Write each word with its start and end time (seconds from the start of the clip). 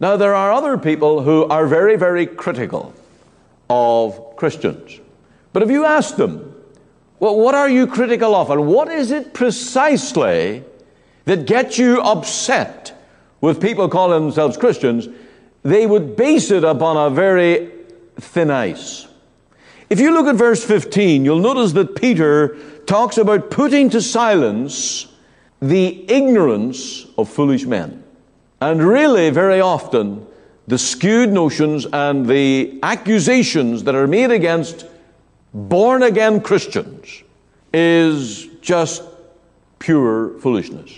Now, 0.00 0.16
there 0.16 0.34
are 0.34 0.52
other 0.52 0.76
people 0.78 1.22
who 1.22 1.44
are 1.44 1.66
very, 1.66 1.96
very 1.96 2.26
critical 2.26 2.92
of 3.70 4.36
Christians. 4.36 5.00
But 5.52 5.62
if 5.62 5.70
you 5.70 5.84
ask 5.84 6.16
them, 6.16 6.54
well, 7.20 7.38
what 7.38 7.54
are 7.54 7.68
you 7.68 7.86
critical 7.86 8.34
of? 8.34 8.50
And 8.50 8.66
what 8.66 8.88
is 8.88 9.10
it 9.10 9.32
precisely 9.32 10.64
that 11.24 11.46
gets 11.46 11.78
you 11.78 12.00
upset 12.00 12.98
with 13.40 13.60
people 13.60 13.88
calling 13.88 14.22
themselves 14.24 14.56
Christians? 14.56 15.08
They 15.62 15.86
would 15.86 16.16
base 16.16 16.50
it 16.50 16.64
upon 16.64 16.96
a 16.96 17.14
very 17.14 17.70
thin 18.16 18.50
ice. 18.50 19.06
If 19.88 20.00
you 20.00 20.12
look 20.12 20.26
at 20.26 20.34
verse 20.36 20.64
15, 20.64 21.24
you'll 21.24 21.38
notice 21.38 21.72
that 21.72 21.94
Peter 21.94 22.56
talks 22.86 23.18
about 23.18 23.50
putting 23.50 23.90
to 23.90 24.00
silence 24.00 25.06
the 25.60 26.10
ignorance 26.10 27.06
of 27.16 27.28
foolish 27.28 27.66
men. 27.66 28.01
And 28.62 28.80
really, 28.80 29.30
very 29.30 29.60
often, 29.60 30.24
the 30.68 30.78
skewed 30.78 31.32
notions 31.32 31.84
and 31.92 32.26
the 32.26 32.78
accusations 32.84 33.82
that 33.82 33.96
are 33.96 34.06
made 34.06 34.30
against 34.30 34.86
born 35.52 36.04
again 36.04 36.40
Christians 36.40 37.24
is 37.74 38.46
just 38.60 39.02
pure 39.80 40.38
foolishness. 40.38 40.92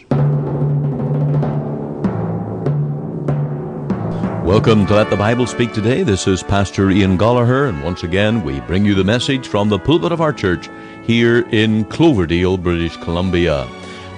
Welcome 4.45 4.85
to 4.85 4.95
Let 4.95 5.09
the 5.09 5.17
Bible 5.17 5.47
Speak 5.47 5.73
today. 5.73 6.03
This 6.03 6.29
is 6.29 6.43
Pastor 6.43 6.91
Ian 6.91 7.17
Goligher, 7.17 7.71
and 7.71 7.83
once 7.83 8.03
again 8.03 8.45
we 8.45 8.61
bring 8.61 8.85
you 8.85 8.95
the 8.95 9.05
message 9.05 9.49
from 9.49 9.71
the 9.71 9.79
pulpit 9.79 10.13
of 10.13 10.21
our 10.21 10.35
church 10.35 10.69
here 11.07 11.49
in 11.49 11.87
Cloverdale, 11.87 12.59
British 12.59 12.99
Columbia. 12.99 13.67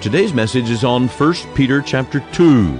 Today's 0.01 0.33
message 0.33 0.69
is 0.69 0.83
on 0.83 1.07
1 1.07 1.33
Peter 1.55 1.81
chapter 1.81 2.19
2, 2.33 2.77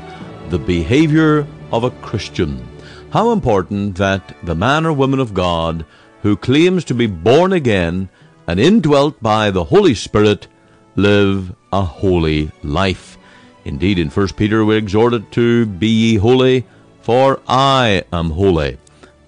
the 0.50 0.60
behavior 0.60 1.46
of 1.72 1.84
a 1.84 1.92
Christian. 1.92 2.66
How 3.12 3.32
important 3.32 3.98
that 3.98 4.36
the 4.44 4.56
man 4.56 4.86
or 4.86 4.94
woman 4.94 5.20
of 5.20 5.34
God 5.34 5.86
who 6.22 6.36
claims 6.36 6.84
to 6.86 6.94
be 6.94 7.08
born 7.08 7.54
again 7.54 8.10
and 8.48 8.60
indwelt 8.60 9.22
by 9.22 9.52
the 9.52 9.66
Holy 9.66 9.94
Spirit 9.94 10.48
live 10.96 11.54
a 11.72 11.82
holy 11.84 12.52
life. 12.64 13.18
Indeed, 13.66 14.00
in 14.00 14.10
1 14.10 14.30
Peter 14.30 14.64
we're 14.64 14.78
exhorted 14.78 15.32
to 15.34 15.66
be 15.66 15.88
ye 15.88 16.16
holy 16.16 16.66
for 17.02 17.40
I 17.48 18.04
am 18.12 18.32
holy. 18.32 18.78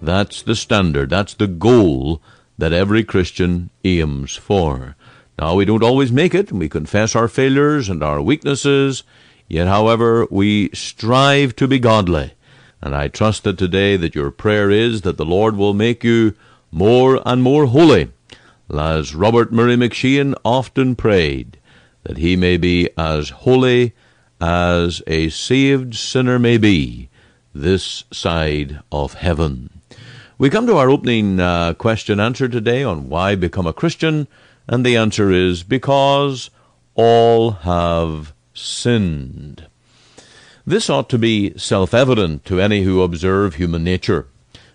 That's 0.02 0.42
the 0.42 0.56
standard, 0.56 1.10
that's 1.10 1.34
the 1.34 1.48
goal 1.48 2.22
that 2.58 2.74
every 2.74 3.04
Christian 3.04 3.70
aims 3.86 4.36
for. 4.36 4.98
Now, 5.38 5.56
we 5.56 5.64
don't 5.64 5.84
always 5.84 6.12
make 6.12 6.36
it, 6.36 6.52
we 6.52 6.68
confess 6.68 7.16
our 7.16 7.30
failures 7.30 7.88
and 7.88 8.04
our 8.04 8.22
weaknesses, 8.22 9.04
yet, 9.50 9.68
however, 9.68 10.26
we 10.32 10.70
strive 10.74 11.56
to 11.58 11.68
be 11.68 11.80
godly. 11.80 12.32
And 12.82 12.96
I 12.96 13.10
trust 13.10 13.44
that 13.44 13.58
today 13.58 13.98
that 13.98 14.16
your 14.16 14.32
prayer 14.32 14.72
is 14.72 15.02
that 15.02 15.18
the 15.18 15.26
Lord 15.26 15.58
will 15.58 15.74
make 15.74 16.04
you 16.04 16.34
more 16.72 17.22
and 17.26 17.44
more 17.44 17.66
holy, 17.66 18.12
as 18.70 19.16
Robert 19.16 19.52
Murray 19.52 19.76
M'Cheyne 19.76 20.36
often 20.46 20.96
prayed, 20.96 21.58
that 22.04 22.18
he 22.18 22.36
may 22.36 22.56
be 22.56 22.90
as 22.98 23.30
holy 23.30 23.94
as 24.40 25.02
a 25.08 25.30
saved 25.30 25.96
sinner 25.96 26.40
may 26.40 26.58
be, 26.58 27.10
this 27.54 28.06
side 28.12 28.80
of 28.92 29.16
heaven. 29.16 29.70
We 30.38 30.50
come 30.50 30.68
to 30.68 30.78
our 30.78 30.90
opening 30.90 31.40
uh, 31.42 31.74
question 31.74 32.20
answer 32.20 32.48
today 32.48 32.84
on 32.84 33.10
why 33.10 33.36
become 33.36 33.68
a 33.68 33.74
Christian, 33.74 34.28
and 34.68 34.86
the 34.86 34.96
answer 34.96 35.32
is 35.32 35.64
because 35.64 36.50
all 36.96 37.52
have 37.52 38.34
sinned. 38.60 39.68
This 40.66 40.90
ought 40.90 41.10
to 41.10 41.18
be 41.18 41.58
self 41.58 41.94
evident 41.94 42.46
to 42.46 42.60
any 42.60 42.84
who 42.84 43.02
observe 43.02 43.56
human 43.56 43.84
nature. 43.84 44.28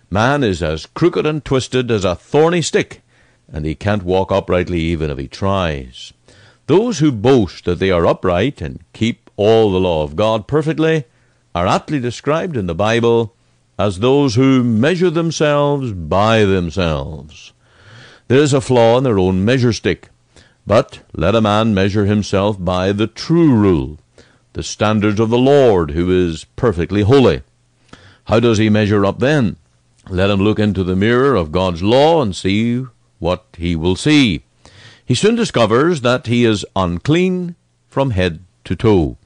Man 0.09 0.43
is 0.43 0.61
as 0.61 0.85
crooked 0.87 1.25
and 1.25 1.43
twisted 1.43 1.89
as 1.89 2.03
a 2.03 2.15
thorny 2.15 2.61
stick, 2.61 3.01
and 3.51 3.65
he 3.65 3.75
can't 3.75 4.03
walk 4.03 4.31
uprightly 4.31 4.79
even 4.79 5.09
if 5.09 5.17
he 5.17 5.27
tries. 5.27 6.13
Those 6.67 6.99
who 6.99 7.11
boast 7.11 7.65
that 7.65 7.79
they 7.79 7.91
are 7.91 8.05
upright 8.05 8.61
and 8.61 8.83
keep 8.93 9.29
all 9.37 9.71
the 9.71 9.79
law 9.79 10.03
of 10.03 10.15
God 10.15 10.47
perfectly 10.47 11.05
are 11.53 11.67
aptly 11.67 11.99
described 11.99 12.57
in 12.57 12.65
the 12.65 12.75
Bible 12.75 13.35
as 13.77 13.99
those 13.99 14.35
who 14.35 14.63
measure 14.63 15.09
themselves 15.09 15.91
by 15.91 16.43
themselves. 16.43 17.53
There 18.27 18.39
is 18.39 18.53
a 18.53 18.61
flaw 18.61 18.97
in 18.97 19.03
their 19.03 19.19
own 19.19 19.45
measure 19.45 19.73
stick, 19.73 20.09
but 20.67 20.99
let 21.13 21.35
a 21.35 21.41
man 21.41 21.73
measure 21.73 22.05
himself 22.05 22.63
by 22.63 22.91
the 22.91 23.07
true 23.07 23.53
rule, 23.53 23.99
the 24.53 24.63
standards 24.63 25.19
of 25.19 25.29
the 25.29 25.37
Lord, 25.37 25.91
who 25.91 26.09
is 26.11 26.45
perfectly 26.55 27.01
holy. 27.01 27.43
How 28.25 28.39
does 28.39 28.57
he 28.57 28.69
measure 28.69 29.05
up 29.05 29.19
then? 29.19 29.57
Let 30.09 30.29
him 30.29 30.39
look 30.39 30.59
into 30.59 30.83
the 30.83 30.95
mirror 30.95 31.35
of 31.35 31.51
God's 31.51 31.83
law 31.83 32.21
and 32.21 32.35
see 32.35 32.85
what 33.19 33.45
he 33.57 33.75
will 33.75 33.95
see. 33.95 34.43
He 35.05 35.13
soon 35.13 35.35
discovers 35.35 36.01
that 36.01 36.27
he 36.27 36.45
is 36.45 36.65
unclean 36.75 37.55
from 37.87 38.11
head 38.11 38.39
to 38.65 38.75
toe. 38.75 39.17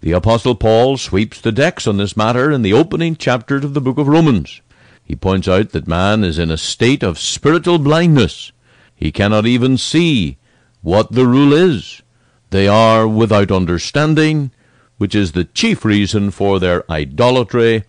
The 0.00 0.12
Apostle 0.12 0.54
Paul 0.54 0.96
sweeps 0.98 1.40
the 1.40 1.52
decks 1.52 1.86
on 1.86 1.96
this 1.96 2.16
matter 2.16 2.50
in 2.52 2.62
the 2.62 2.72
opening 2.72 3.16
chapters 3.16 3.64
of 3.64 3.74
the 3.74 3.80
book 3.80 3.98
of 3.98 4.06
Romans. 4.06 4.60
He 5.04 5.16
points 5.16 5.48
out 5.48 5.70
that 5.70 5.88
man 5.88 6.22
is 6.22 6.38
in 6.38 6.50
a 6.50 6.56
state 6.56 7.02
of 7.02 7.18
spiritual 7.18 7.78
blindness. 7.78 8.52
He 8.94 9.10
cannot 9.10 9.46
even 9.46 9.76
see 9.76 10.38
what 10.84 11.10
the 11.10 11.26
rule 11.26 11.54
is. 11.54 12.02
They 12.50 12.68
are 12.68 13.08
without 13.08 13.50
understanding, 13.50 14.52
which 14.98 15.14
is 15.14 15.32
the 15.32 15.46
chief 15.46 15.82
reason 15.84 16.30
for 16.30 16.60
their 16.60 16.88
idolatry 16.92 17.84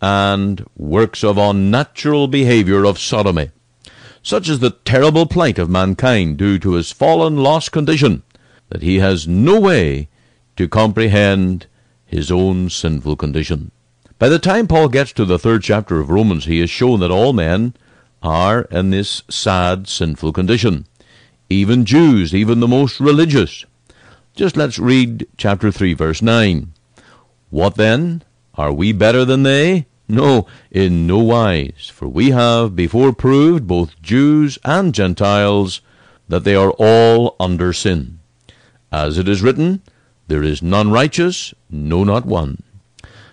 and 0.00 0.64
works 0.74 1.22
of 1.22 1.36
unnatural 1.36 2.26
behavior 2.26 2.84
of 2.84 2.98
sodomy. 2.98 3.50
Such 4.22 4.48
is 4.48 4.60
the 4.60 4.70
terrible 4.70 5.26
plight 5.26 5.58
of 5.58 5.68
mankind 5.68 6.38
due 6.38 6.58
to 6.60 6.72
his 6.72 6.90
fallen, 6.90 7.36
lost 7.36 7.70
condition, 7.70 8.22
that 8.70 8.82
he 8.82 8.98
has 8.98 9.28
no 9.28 9.60
way 9.60 10.08
to 10.56 10.68
comprehend 10.68 11.66
his 12.06 12.32
own 12.32 12.70
sinful 12.70 13.16
condition. 13.16 13.70
By 14.18 14.30
the 14.30 14.38
time 14.38 14.66
Paul 14.66 14.88
gets 14.88 15.12
to 15.12 15.26
the 15.26 15.38
third 15.38 15.62
chapter 15.62 16.00
of 16.00 16.10
Romans, 16.10 16.46
he 16.46 16.60
has 16.60 16.70
shown 16.70 17.00
that 17.00 17.10
all 17.10 17.34
men 17.34 17.74
are 18.22 18.62
in 18.62 18.88
this 18.90 19.22
sad, 19.28 19.86
sinful 19.86 20.32
condition. 20.32 20.86
Even 21.50 21.84
Jews, 21.84 22.34
even 22.34 22.60
the 22.60 22.68
most 22.68 23.00
religious. 23.00 23.64
Just 24.34 24.56
let's 24.56 24.78
read 24.78 25.26
chapter 25.36 25.72
3, 25.72 25.94
verse 25.94 26.20
9. 26.22 26.72
What 27.50 27.76
then? 27.76 28.22
Are 28.54 28.72
we 28.72 28.92
better 28.92 29.24
than 29.24 29.44
they? 29.44 29.86
No, 30.08 30.46
in 30.70 31.06
no 31.06 31.18
wise, 31.18 31.90
for 31.92 32.08
we 32.08 32.30
have 32.30 32.74
before 32.74 33.12
proved, 33.12 33.66
both 33.66 34.00
Jews 34.00 34.58
and 34.64 34.94
Gentiles, 34.94 35.80
that 36.28 36.44
they 36.44 36.54
are 36.54 36.72
all 36.78 37.36
under 37.38 37.72
sin. 37.72 38.18
As 38.90 39.18
it 39.18 39.28
is 39.28 39.42
written, 39.42 39.82
there 40.28 40.42
is 40.42 40.62
none 40.62 40.90
righteous, 40.90 41.54
no, 41.70 42.04
not 42.04 42.26
one. 42.26 42.62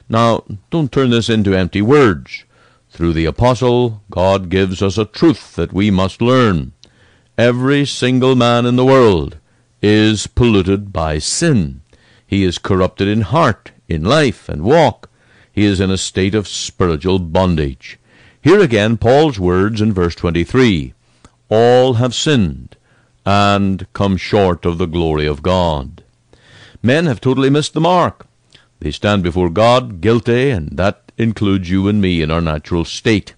Now, 0.08 0.44
don't 0.70 0.92
turn 0.92 1.10
this 1.10 1.30
into 1.30 1.56
empty 1.56 1.82
words. 1.82 2.44
Through 2.90 3.14
the 3.14 3.26
apostle, 3.26 4.02
God 4.10 4.50
gives 4.50 4.82
us 4.82 4.98
a 4.98 5.06
truth 5.06 5.56
that 5.56 5.74
we 5.74 5.92
must 5.92 6.22
learn. 6.22 6.74
Every 7.38 7.86
single 7.86 8.34
man 8.38 8.66
in 8.66 8.78
the 8.78 8.86
world 8.86 9.40
is 9.82 10.26
polluted 10.26 10.94
by 10.94 11.20
sin. 11.20 11.82
He 12.26 12.46
is 12.46 12.58
corrupted 12.58 13.10
in 13.10 13.22
heart, 13.22 13.74
in 13.90 14.06
life, 14.06 14.48
and 14.48 14.64
walk. 14.64 15.10
He 15.52 15.66
is 15.66 15.82
in 15.82 15.92
a 15.92 15.98
state 15.98 16.34
of 16.34 16.48
spiritual 16.48 17.20
bondage. 17.20 18.00
Here 18.42 18.62
again, 18.62 18.96
Paul's 18.96 19.38
words 19.38 19.82
in 19.82 19.92
verse 19.92 20.16
23 20.16 20.94
All 21.50 21.96
have 21.96 22.16
sinned 22.16 22.78
and 23.26 23.86
come 23.92 24.16
short 24.16 24.66
of 24.66 24.78
the 24.78 24.86
glory 24.86 25.26
of 25.26 25.44
God. 25.44 26.06
Men 26.82 27.06
have 27.06 27.20
totally 27.20 27.50
missed 27.50 27.74
the 27.74 27.82
mark. 27.82 28.28
They 28.80 28.92
stand 28.92 29.24
before 29.24 29.50
God 29.50 30.00
guilty, 30.00 30.52
and 30.52 30.78
that 30.78 31.12
includes 31.18 31.70
you 31.70 31.90
and 31.90 32.00
me 32.00 32.22
in 32.22 32.32
our 32.32 32.40
natural 32.40 32.86
state. 32.86 33.34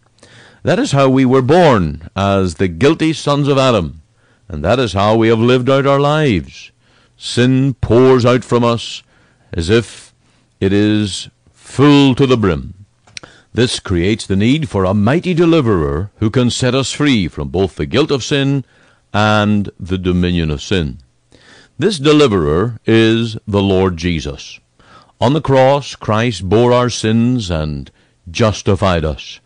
That 0.67 0.79
is 0.79 0.91
how 0.91 1.07
we 1.07 1.23
were 1.23 1.41
born, 1.41 2.09
as 2.13 2.55
the 2.55 2.67
guilty 2.67 3.13
sons 3.13 3.47
of 3.47 3.57
Adam, 3.57 4.01
and 4.49 4.65
that 4.65 4.79
is 4.79 4.91
how 4.91 5.15
we 5.15 5.29
have 5.29 5.39
lived 5.39 5.69
out 5.69 5.87
our 5.87 5.97
lives. 5.97 6.73
Sin 7.15 7.75
pours 7.75 8.25
out 8.25 8.43
from 8.43 8.65
us 8.65 9.01
as 9.53 9.69
if 9.69 10.13
it 10.59 10.73
is 10.73 11.29
full 11.53 12.15
to 12.15 12.27
the 12.27 12.35
brim. 12.35 12.85
This 13.53 13.79
creates 13.79 14.27
the 14.27 14.35
need 14.35 14.67
for 14.67 14.83
a 14.83 14.93
mighty 14.93 15.33
deliverer 15.33 16.11
who 16.17 16.29
can 16.29 16.49
set 16.49 16.75
us 16.75 16.91
free 16.91 17.29
from 17.29 17.47
both 17.47 17.77
the 17.77 17.85
guilt 17.85 18.11
of 18.11 18.21
sin 18.21 18.65
and 19.13 19.69
the 19.79 19.97
dominion 19.97 20.51
of 20.51 20.61
sin. 20.61 20.97
This 21.79 21.97
deliverer 21.97 22.77
is 22.85 23.37
the 23.47 23.63
Lord 23.63 23.95
Jesus. 23.95 24.59
On 25.21 25.31
the 25.31 25.39
cross, 25.39 25.95
Christ 25.95 26.49
bore 26.49 26.73
our 26.73 26.89
sins 26.89 27.49
and 27.49 27.89
justified 28.29 29.05
us. 29.05 29.39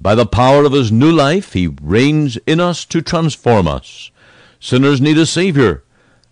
By 0.00 0.14
the 0.14 0.26
power 0.26 0.64
of 0.64 0.72
his 0.72 0.92
new 0.92 1.10
life, 1.10 1.54
he 1.54 1.68
reigns 1.82 2.36
in 2.46 2.60
us 2.60 2.84
to 2.86 3.02
transform 3.02 3.66
us. 3.66 4.10
Sinners 4.60 5.00
need 5.00 5.18
a 5.18 5.26
Savior, 5.26 5.82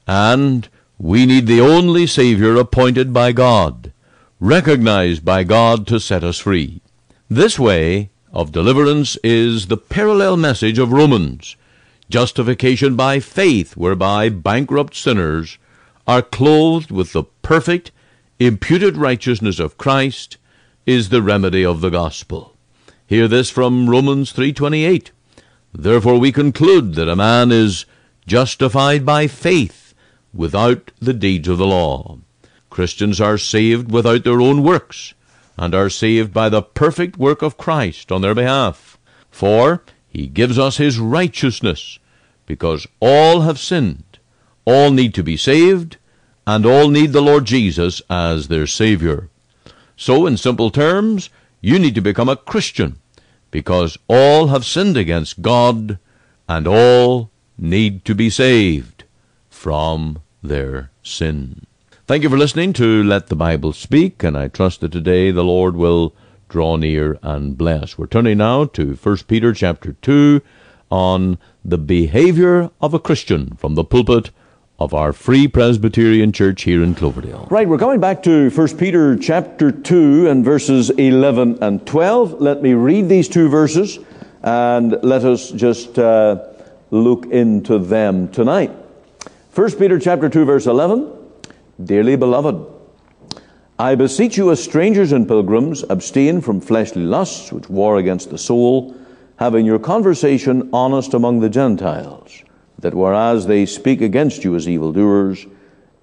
and 0.07 0.69
we 0.99 1.27
need 1.27 1.47
the 1.47 1.61
only 1.61 2.07
Savior 2.07 2.57
appointed 2.57 3.13
by 3.13 3.33
God. 3.33 3.93
recognized 4.39 5.25
by 5.25 5.43
God 5.43 5.87
to 5.87 5.99
set 5.99 6.23
us 6.23 6.39
free. 6.39 6.83
This 7.29 7.59
way 7.59 8.11
of 8.33 8.53
deliverance 8.53 9.17
is 9.25 9.67
the 9.67 9.79
parallel 9.79 10.37
message 10.37 10.79
of 10.79 10.93
Romans 10.93 11.57
justification 12.09 12.95
by 12.97 13.19
faith, 13.21 13.77
whereby 13.77 14.29
bankrupt 14.29 14.95
sinners 14.95 15.59
are 16.07 16.23
clothed 16.23 16.91
with 16.91 17.13
the 17.13 17.25
perfect, 17.43 17.91
imputed 18.39 18.97
righteousness 18.97 19.59
of 19.59 19.79
Christ, 19.79 20.37
is 20.85 21.09
the 21.09 21.23
remedy 21.23 21.65
of 21.65 21.81
the 21.81 21.91
gospel. 21.91 22.56
Hear 23.08 23.29
this 23.29 23.50
from 23.50 23.88
Romans 23.88 24.32
3:28. 24.32 25.12
Therefore 25.73 26.19
we 26.19 26.32
conclude 26.32 26.94
that 26.94 27.08
a 27.08 27.14
man 27.14 27.53
is 27.53 27.87
justified 28.26 29.06
by 29.06 29.29
faith 29.29 29.94
without 30.35 30.91
the 30.99 31.14
deeds 31.14 31.47
of 31.47 31.58
the 31.58 31.69
law. 31.69 32.19
Christians 32.69 33.20
are 33.20 33.38
saved 33.38 33.93
without 33.93 34.25
their 34.25 34.41
own 34.41 34.64
works, 34.64 35.14
and 35.56 35.73
are 35.73 35.88
saved 35.88 36.35
by 36.35 36.49
the 36.49 36.62
perfect 36.62 37.17
work 37.17 37.43
of 37.43 37.56
Christ 37.56 38.11
on 38.11 38.23
their 38.23 38.35
behalf. 38.35 38.99
For 39.31 39.85
he 40.08 40.26
gives 40.26 40.58
us 40.58 40.79
his 40.79 40.99
righteousness, 40.99 42.00
because 42.44 42.88
all 42.99 43.43
have 43.43 43.61
sinned, 43.61 44.19
all 44.64 44.91
need 44.91 45.14
to 45.14 45.23
be 45.23 45.37
saved, 45.37 45.97
and 46.44 46.67
all 46.67 46.88
need 46.88 47.12
the 47.12 47.23
Lord 47.23 47.44
Jesus 47.44 48.03
as 48.11 48.49
their 48.49 48.67
Savior. 48.67 49.29
So, 49.97 50.26
in 50.26 50.37
simple 50.37 50.70
terms, 50.70 51.31
you 51.61 51.79
need 51.79 51.94
to 51.94 52.00
become 52.00 52.29
a 52.29 52.37
Christian, 52.37 52.99
because 53.50 53.99
all 54.08 54.49
have 54.49 54.64
sinned 54.64 54.97
against 54.97 55.43
God, 55.43 55.99
and 56.49 56.67
all 56.67 57.31
need 57.58 58.05
to 58.05 58.14
be 58.14 58.31
saved 58.31 59.05
from 59.49 60.20
their 60.43 60.91
sin. 61.03 61.67
Thank 62.06 62.23
you 62.23 62.31
for 62.31 62.38
listening 62.38 62.73
to 62.75 63.03
Let 63.03 63.26
the 63.29 63.37
Bible 63.37 63.73
Speak, 63.73 64.23
and 64.23 64.38
I 64.38 64.49
trust 64.49 64.81
that 64.81 64.93
today 64.93 65.32
the 65.32 65.43
Lord 65.43 65.75
will 65.75 66.14
draw 66.49 66.76
near 66.76 67.19
and 67.23 67.58
bless. 67.58 67.99
We're 67.99 68.06
turning 68.06 68.38
now 68.38 68.67
to 68.67 68.94
1 68.94 69.17
Peter 69.26 69.53
chapter 69.53 69.97
2 70.03 70.41
on 70.91 71.38
the 71.64 71.79
behavior 71.79 72.70
of 72.81 72.94
a 72.94 73.00
Christian 73.00 73.56
from 73.56 73.75
the 73.75 73.82
pulpit 73.82 74.31
of 74.78 74.93
our 74.93 75.12
Free 75.12 75.49
Presbyterian 75.49 76.32
Church 76.32 76.62
here 76.62 76.82
in 76.82 76.94
Cloverdale. 76.94 77.49
Right, 77.50 77.69
we're 77.69 77.78
coming 77.78 78.00
back 78.00 78.23
to 78.25 78.50
1 78.50 78.76
Peter 78.76 79.17
chapter 79.17 79.70
2 79.73 80.28
and 80.28 80.44
verses 80.44 80.90
11 80.90 81.62
and 81.62 81.87
12. 81.87 82.40
Let 82.40 82.62
me 82.62 82.75
read 82.75 83.08
these 83.08 83.28
two 83.28 83.49
verses 83.49 83.99
and 84.43 84.99
let 85.02 85.25
us 85.25 85.50
just 85.50 85.99
uh, 85.99 86.44
look 86.90 87.26
into 87.26 87.78
them 87.78 88.28
tonight. 88.28 88.70
1 89.55 89.73
Peter 89.73 89.99
chapter 89.99 90.28
2 90.28 90.44
verse 90.44 90.67
11. 90.67 91.12
Dearly 91.82 92.17
beloved, 92.17 92.72
I 93.79 93.94
beseech 93.94 94.37
you 94.38 94.50
as 94.50 94.62
strangers 94.62 95.12
and 95.12 95.29
pilgrims, 95.29 95.84
abstain 95.90 96.40
from 96.40 96.61
fleshly 96.61 97.02
lusts 97.02 97.52
which 97.52 97.69
war 97.69 97.96
against 97.99 98.31
the 98.31 98.38
soul, 98.38 98.96
having 99.37 99.67
your 99.67 99.79
conversation 99.79 100.70
honest 100.72 101.12
among 101.12 101.40
the 101.40 101.50
Gentiles, 101.50 102.43
that 102.78 102.94
whereas 102.94 103.46
they 103.46 103.67
speak 103.67 104.00
against 104.00 104.44
you 104.44 104.55
as 104.55 104.69
evildoers, 104.69 105.46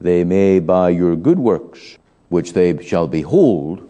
they 0.01 0.23
may 0.23 0.59
by 0.59 0.89
your 0.89 1.15
good 1.15 1.39
works, 1.39 1.97
which 2.29 2.53
they 2.53 2.83
shall 2.83 3.07
behold, 3.07 3.89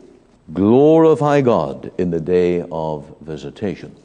glorify 0.54 1.42
God 1.42 1.92
in 1.98 2.12
the 2.12 2.20
day 2.20 2.64
of 2.72 3.16
visitation. 3.22 3.96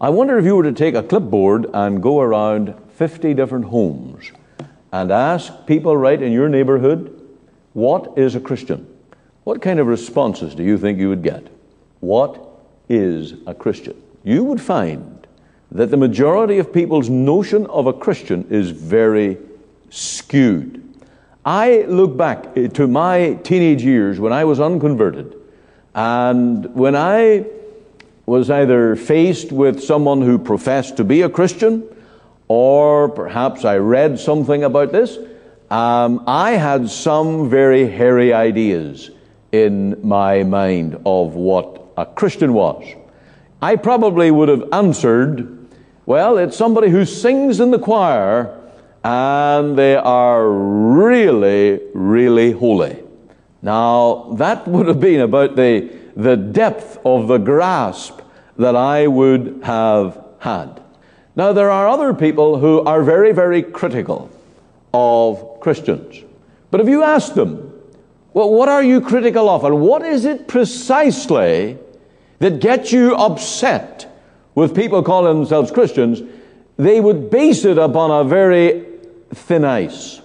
I 0.00 0.08
wonder 0.08 0.38
if 0.38 0.44
you 0.44 0.56
were 0.56 0.62
to 0.62 0.72
take 0.72 0.94
a 0.94 1.02
clipboard 1.02 1.66
and 1.74 2.02
go 2.02 2.20
around 2.20 2.74
50 2.94 3.34
different 3.34 3.66
homes 3.66 4.30
and 4.92 5.10
ask 5.10 5.66
people 5.66 5.96
right 5.96 6.20
in 6.20 6.32
your 6.32 6.48
neighborhood, 6.48 7.16
what 7.74 8.16
is 8.16 8.34
a 8.34 8.40
Christian? 8.40 8.86
What 9.44 9.62
kind 9.62 9.78
of 9.78 9.86
responses 9.86 10.54
do 10.54 10.62
you 10.62 10.78
think 10.78 10.98
you 10.98 11.08
would 11.08 11.22
get? 11.22 11.46
What 12.00 12.46
is 12.88 13.34
a 13.46 13.54
Christian? 13.54 14.00
You 14.24 14.44
would 14.44 14.60
find 14.60 15.19
that 15.72 15.90
the 15.90 15.96
majority 15.96 16.58
of 16.58 16.72
people's 16.72 17.08
notion 17.08 17.66
of 17.66 17.86
a 17.86 17.92
Christian 17.92 18.46
is 18.50 18.70
very 18.70 19.38
skewed. 19.90 20.82
I 21.44 21.82
look 21.82 22.16
back 22.16 22.54
to 22.54 22.86
my 22.86 23.34
teenage 23.42 23.82
years 23.82 24.20
when 24.20 24.32
I 24.32 24.44
was 24.44 24.60
unconverted, 24.60 25.34
and 25.94 26.74
when 26.74 26.94
I 26.94 27.46
was 28.26 28.50
either 28.50 28.94
faced 28.94 29.50
with 29.50 29.82
someone 29.82 30.22
who 30.22 30.38
professed 30.38 30.96
to 30.98 31.04
be 31.04 31.22
a 31.22 31.28
Christian, 31.28 31.82
or 32.46 33.08
perhaps 33.08 33.64
I 33.64 33.78
read 33.78 34.18
something 34.18 34.64
about 34.64 34.92
this, 34.92 35.18
um, 35.70 36.24
I 36.26 36.52
had 36.52 36.90
some 36.90 37.48
very 37.48 37.88
hairy 37.88 38.32
ideas 38.32 39.10
in 39.52 39.96
my 40.06 40.42
mind 40.42 41.00
of 41.06 41.34
what 41.34 41.92
a 41.96 42.06
Christian 42.06 42.52
was. 42.52 42.84
I 43.62 43.76
probably 43.76 44.30
would 44.30 44.48
have 44.48 44.64
answered, 44.72 45.59
well, 46.10 46.38
it's 46.38 46.56
somebody 46.56 46.88
who 46.88 47.04
sings 47.04 47.60
in 47.60 47.70
the 47.70 47.78
choir 47.78 48.60
and 49.04 49.78
they 49.78 49.94
are 49.94 50.50
really, 50.50 51.78
really 51.94 52.50
holy. 52.50 52.98
Now, 53.62 54.34
that 54.36 54.66
would 54.66 54.88
have 54.88 54.98
been 54.98 55.20
about 55.20 55.54
the, 55.54 55.88
the 56.16 56.36
depth 56.36 56.98
of 57.04 57.28
the 57.28 57.38
grasp 57.38 58.22
that 58.56 58.74
I 58.74 59.06
would 59.06 59.60
have 59.62 60.20
had. 60.40 60.82
Now, 61.36 61.52
there 61.52 61.70
are 61.70 61.86
other 61.86 62.12
people 62.12 62.58
who 62.58 62.80
are 62.80 63.04
very, 63.04 63.30
very 63.30 63.62
critical 63.62 64.32
of 64.92 65.60
Christians. 65.60 66.24
But 66.72 66.80
if 66.80 66.88
you 66.88 67.04
ask 67.04 67.34
them, 67.34 67.72
well, 68.32 68.50
what 68.50 68.68
are 68.68 68.82
you 68.82 69.00
critical 69.00 69.48
of? 69.48 69.62
And 69.62 69.80
what 69.80 70.02
is 70.04 70.24
it 70.24 70.48
precisely 70.48 71.78
that 72.40 72.58
gets 72.58 72.90
you 72.90 73.14
upset 73.14 74.09
with 74.54 74.74
people 74.74 75.02
calling 75.02 75.38
themselves 75.38 75.70
Christians? 75.70 76.22
They 76.76 77.00
would 77.00 77.30
base 77.30 77.64
it 77.64 77.78
upon 77.78 78.10
a 78.10 78.28
very 78.28 78.86
thin 79.34 79.64
ice. 79.64 80.20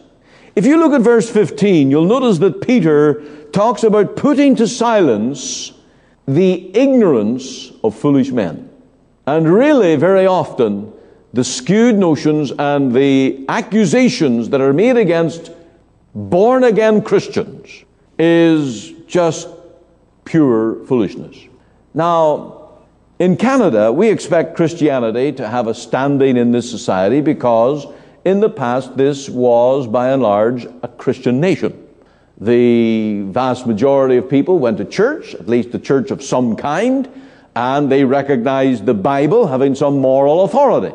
If 0.55 0.65
you 0.65 0.77
look 0.77 0.93
at 0.93 1.01
verse 1.01 1.29
15, 1.29 1.91
you'll 1.91 2.05
notice 2.05 2.37
that 2.39 2.61
Peter 2.61 3.23
talks 3.51 3.83
about 3.83 4.15
putting 4.15 4.55
to 4.55 4.67
silence 4.67 5.73
the 6.27 6.75
ignorance 6.75 7.71
of 7.83 7.95
foolish 7.95 8.31
men. 8.31 8.69
And 9.27 9.51
really, 9.53 9.95
very 9.95 10.25
often, 10.25 10.93
the 11.33 11.43
skewed 11.43 11.97
notions 11.97 12.51
and 12.57 12.93
the 12.93 13.45
accusations 13.49 14.49
that 14.49 14.61
are 14.61 14.71
made 14.71 14.95
against 14.97 15.51
born 16.13 16.63
again 16.63 17.01
Christians 17.01 17.83
is 18.17 18.91
just 19.07 19.49
pure 20.23 20.85
foolishness. 20.85 21.37
Now, 21.93 22.64
in 23.17 23.37
Canada, 23.37 23.91
we 23.91 24.09
expect 24.09 24.55
Christianity 24.55 25.31
to 25.33 25.47
have 25.47 25.67
a 25.67 25.73
standing 25.73 26.35
in 26.35 26.51
this 26.51 26.69
society 26.69 27.21
because 27.21 27.87
in 28.25 28.41
the 28.41 28.49
past 28.49 28.97
this 28.97 29.29
was 29.29 29.87
by 29.87 30.09
and 30.09 30.21
large 30.21 30.65
a 30.83 30.87
Christian 30.87 31.39
nation. 31.39 31.81
The 32.39 33.21
vast 33.21 33.65
majority 33.65 34.17
of 34.17 34.29
people 34.29 34.59
went 34.59 34.77
to 34.79 34.85
church, 34.85 35.33
at 35.35 35.47
least 35.47 35.73
a 35.73 35.79
church 35.79 36.11
of 36.11 36.21
some 36.21 36.57
kind, 36.57 37.09
and 37.55 37.89
they 37.89 38.03
recognized 38.03 38.85
the 38.85 38.93
Bible 38.93 39.47
having 39.47 39.75
some 39.75 39.99
moral 39.99 40.43
authority. 40.43 40.93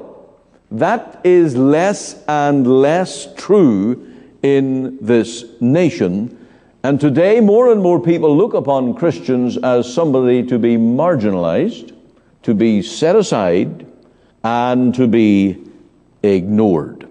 That 0.70 1.20
is 1.24 1.56
less 1.56 2.22
and 2.28 2.66
less 2.66 3.32
true 3.34 4.06
in 4.42 4.98
this 5.00 5.44
nation. 5.60 6.36
And 6.82 7.00
today, 7.00 7.40
more 7.40 7.72
and 7.72 7.82
more 7.82 8.00
people 8.00 8.36
look 8.36 8.52
upon 8.52 8.94
Christians 8.94 9.56
as 9.56 9.92
somebody 9.92 10.42
to 10.46 10.58
be 10.58 10.76
marginalized, 10.76 11.94
to 12.42 12.54
be 12.54 12.82
set 12.82 13.16
aside, 13.16 13.86
and 14.42 14.94
to 14.94 15.06
be 15.06 15.62
ignored. 16.22 17.06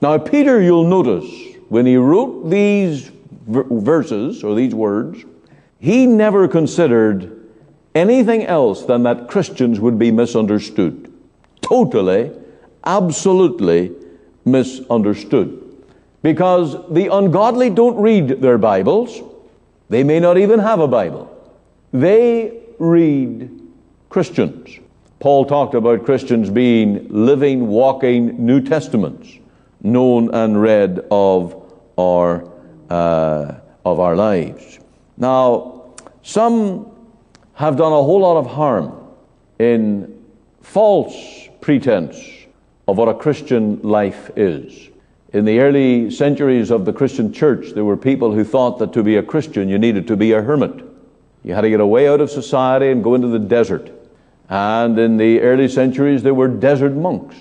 Now, 0.00 0.18
Peter, 0.18 0.60
you'll 0.60 0.86
notice, 0.86 1.28
when 1.68 1.86
he 1.86 1.96
wrote 1.96 2.50
these 2.50 3.10
verses 3.46 4.44
or 4.44 4.54
these 4.54 4.74
words, 4.74 5.24
he 5.78 6.06
never 6.06 6.46
considered 6.46 7.34
anything 7.94 8.44
else 8.44 8.84
than 8.84 9.02
that 9.04 9.28
Christians 9.28 9.80
would 9.80 9.98
be 9.98 10.10
misunderstood. 10.10 11.12
Totally 11.60 12.30
absolutely 12.84 13.92
misunderstood. 14.44 15.64
Because 16.22 16.76
the 16.90 17.12
ungodly 17.12 17.70
don't 17.70 17.96
read 17.96 18.28
their 18.40 18.58
Bibles, 18.58 19.22
they 19.88 20.02
may 20.04 20.20
not 20.20 20.38
even 20.38 20.58
have 20.58 20.80
a 20.80 20.88
Bible. 20.88 21.34
They 21.92 22.60
read 22.78 23.57
Christians. 24.08 24.78
Paul 25.20 25.44
talked 25.44 25.74
about 25.74 26.04
Christians 26.04 26.48
being 26.48 27.08
living, 27.08 27.66
walking 27.66 28.44
New 28.44 28.60
Testaments, 28.60 29.28
known 29.82 30.32
and 30.34 30.60
read 30.60 31.04
of 31.10 31.72
our, 31.98 32.48
uh, 32.88 33.54
of 33.84 34.00
our 34.00 34.14
lives. 34.16 34.78
Now, 35.16 35.94
some 36.22 36.90
have 37.54 37.76
done 37.76 37.92
a 37.92 38.02
whole 38.02 38.20
lot 38.20 38.36
of 38.36 38.46
harm 38.46 38.94
in 39.58 40.24
false 40.62 41.48
pretense 41.60 42.16
of 42.86 42.96
what 42.96 43.08
a 43.08 43.14
Christian 43.14 43.80
life 43.82 44.30
is. 44.36 44.88
In 45.32 45.44
the 45.44 45.58
early 45.58 46.10
centuries 46.10 46.70
of 46.70 46.84
the 46.84 46.92
Christian 46.92 47.32
church, 47.32 47.72
there 47.74 47.84
were 47.84 47.96
people 47.96 48.32
who 48.32 48.44
thought 48.44 48.78
that 48.78 48.92
to 48.94 49.02
be 49.02 49.16
a 49.16 49.22
Christian 49.22 49.68
you 49.68 49.78
needed 49.78 50.06
to 50.06 50.16
be 50.16 50.32
a 50.32 50.40
hermit. 50.40 50.84
You 51.44 51.54
had 51.54 51.62
to 51.62 51.70
get 51.70 51.80
away 51.80 52.08
out 52.08 52.20
of 52.20 52.30
society 52.30 52.90
and 52.90 53.04
go 53.04 53.14
into 53.14 53.28
the 53.28 53.38
desert. 53.38 53.90
And 54.48 54.98
in 54.98 55.16
the 55.16 55.40
early 55.40 55.68
centuries, 55.68 56.22
there 56.22 56.34
were 56.34 56.48
desert 56.48 56.94
monks 56.94 57.36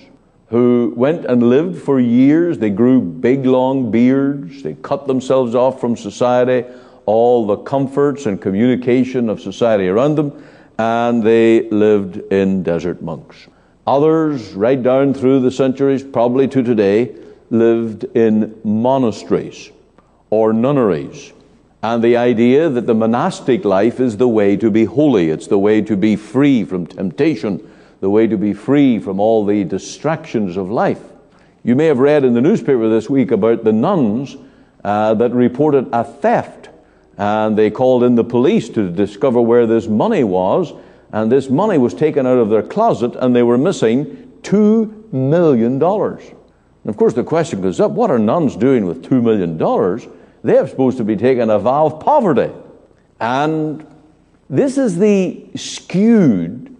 who 0.49 0.93
went 0.95 1.25
and 1.25 1.49
lived 1.49 1.81
for 1.81 1.99
years. 1.99 2.57
They 2.57 2.69
grew 2.69 3.01
big, 3.01 3.45
long 3.45 3.91
beards. 3.91 4.63
They 4.63 4.73
cut 4.75 5.07
themselves 5.07 5.55
off 5.55 5.79
from 5.79 5.95
society, 5.95 6.67
all 7.05 7.45
the 7.47 7.57
comforts 7.57 8.25
and 8.25 8.41
communication 8.41 9.29
of 9.29 9.41
society 9.41 9.87
around 9.87 10.15
them, 10.15 10.43
and 10.77 11.23
they 11.23 11.69
lived 11.69 12.17
in 12.31 12.63
desert 12.63 13.01
monks. 13.01 13.47
Others, 13.85 14.53
right 14.53 14.81
down 14.81 15.13
through 15.13 15.39
the 15.39 15.51
centuries, 15.51 16.03
probably 16.03 16.47
to 16.49 16.61
today, 16.61 17.15
lived 17.49 18.03
in 18.15 18.59
monasteries 18.63 19.71
or 20.29 20.51
nunneries. 20.51 21.31
And 21.83 22.03
the 22.03 22.17
idea 22.17 22.69
that 22.69 22.87
the 22.87 22.95
monastic 22.95 23.63
life 23.63 23.99
is 23.99 24.17
the 24.17 24.27
way 24.27 24.57
to 24.57 24.71
be 24.71 24.85
holy, 24.85 25.29
it's 25.29 25.47
the 25.47 25.59
way 25.59 25.81
to 25.81 25.95
be 25.95 26.15
free 26.15 26.63
from 26.63 26.87
temptation, 26.87 27.71
the 27.99 28.09
way 28.09 28.25
to 28.27 28.37
be 28.37 28.53
free 28.53 28.99
from 28.99 29.19
all 29.19 29.45
the 29.45 29.63
distractions 29.63 30.57
of 30.57 30.71
life. 30.71 31.01
You 31.63 31.75
may 31.75 31.85
have 31.85 31.99
read 31.99 32.23
in 32.23 32.33
the 32.33 32.41
newspaper 32.41 32.89
this 32.89 33.09
week 33.09 33.31
about 33.31 33.63
the 33.63 33.73
nuns 33.73 34.37
uh, 34.83 35.13
that 35.15 35.33
reported 35.33 35.89
a 35.93 36.03
theft, 36.03 36.69
and 37.17 37.57
they 37.57 37.69
called 37.69 38.03
in 38.03 38.15
the 38.15 38.23
police 38.23 38.69
to 38.69 38.89
discover 38.89 39.41
where 39.41 39.67
this 39.67 39.87
money 39.87 40.23
was, 40.23 40.73
and 41.11 41.31
this 41.31 41.49
money 41.49 41.77
was 41.77 41.93
taken 41.93 42.25
out 42.25 42.37
of 42.37 42.49
their 42.49 42.63
closet, 42.63 43.15
and 43.17 43.35
they 43.35 43.43
were 43.43 43.57
missing 43.57 44.31
$2 44.41 45.13
million. 45.13 45.81
And 45.81 46.89
of 46.89 46.97
course, 46.97 47.13
the 47.13 47.23
question 47.23 47.61
goes 47.61 47.79
up 47.79 47.91
what 47.91 48.09
are 48.09 48.19
nuns 48.19 48.55
doing 48.55 48.85
with 48.85 49.03
$2 49.03 49.21
million? 49.21 49.57
They're 50.43 50.67
supposed 50.67 50.97
to 50.97 51.03
be 51.03 51.15
taking 51.15 51.49
a 51.49 51.59
vow 51.59 51.87
of 51.87 51.99
poverty. 51.99 52.51
And 53.19 53.85
this 54.49 54.77
is 54.77 54.97
the 54.97 55.45
skewed, 55.55 56.75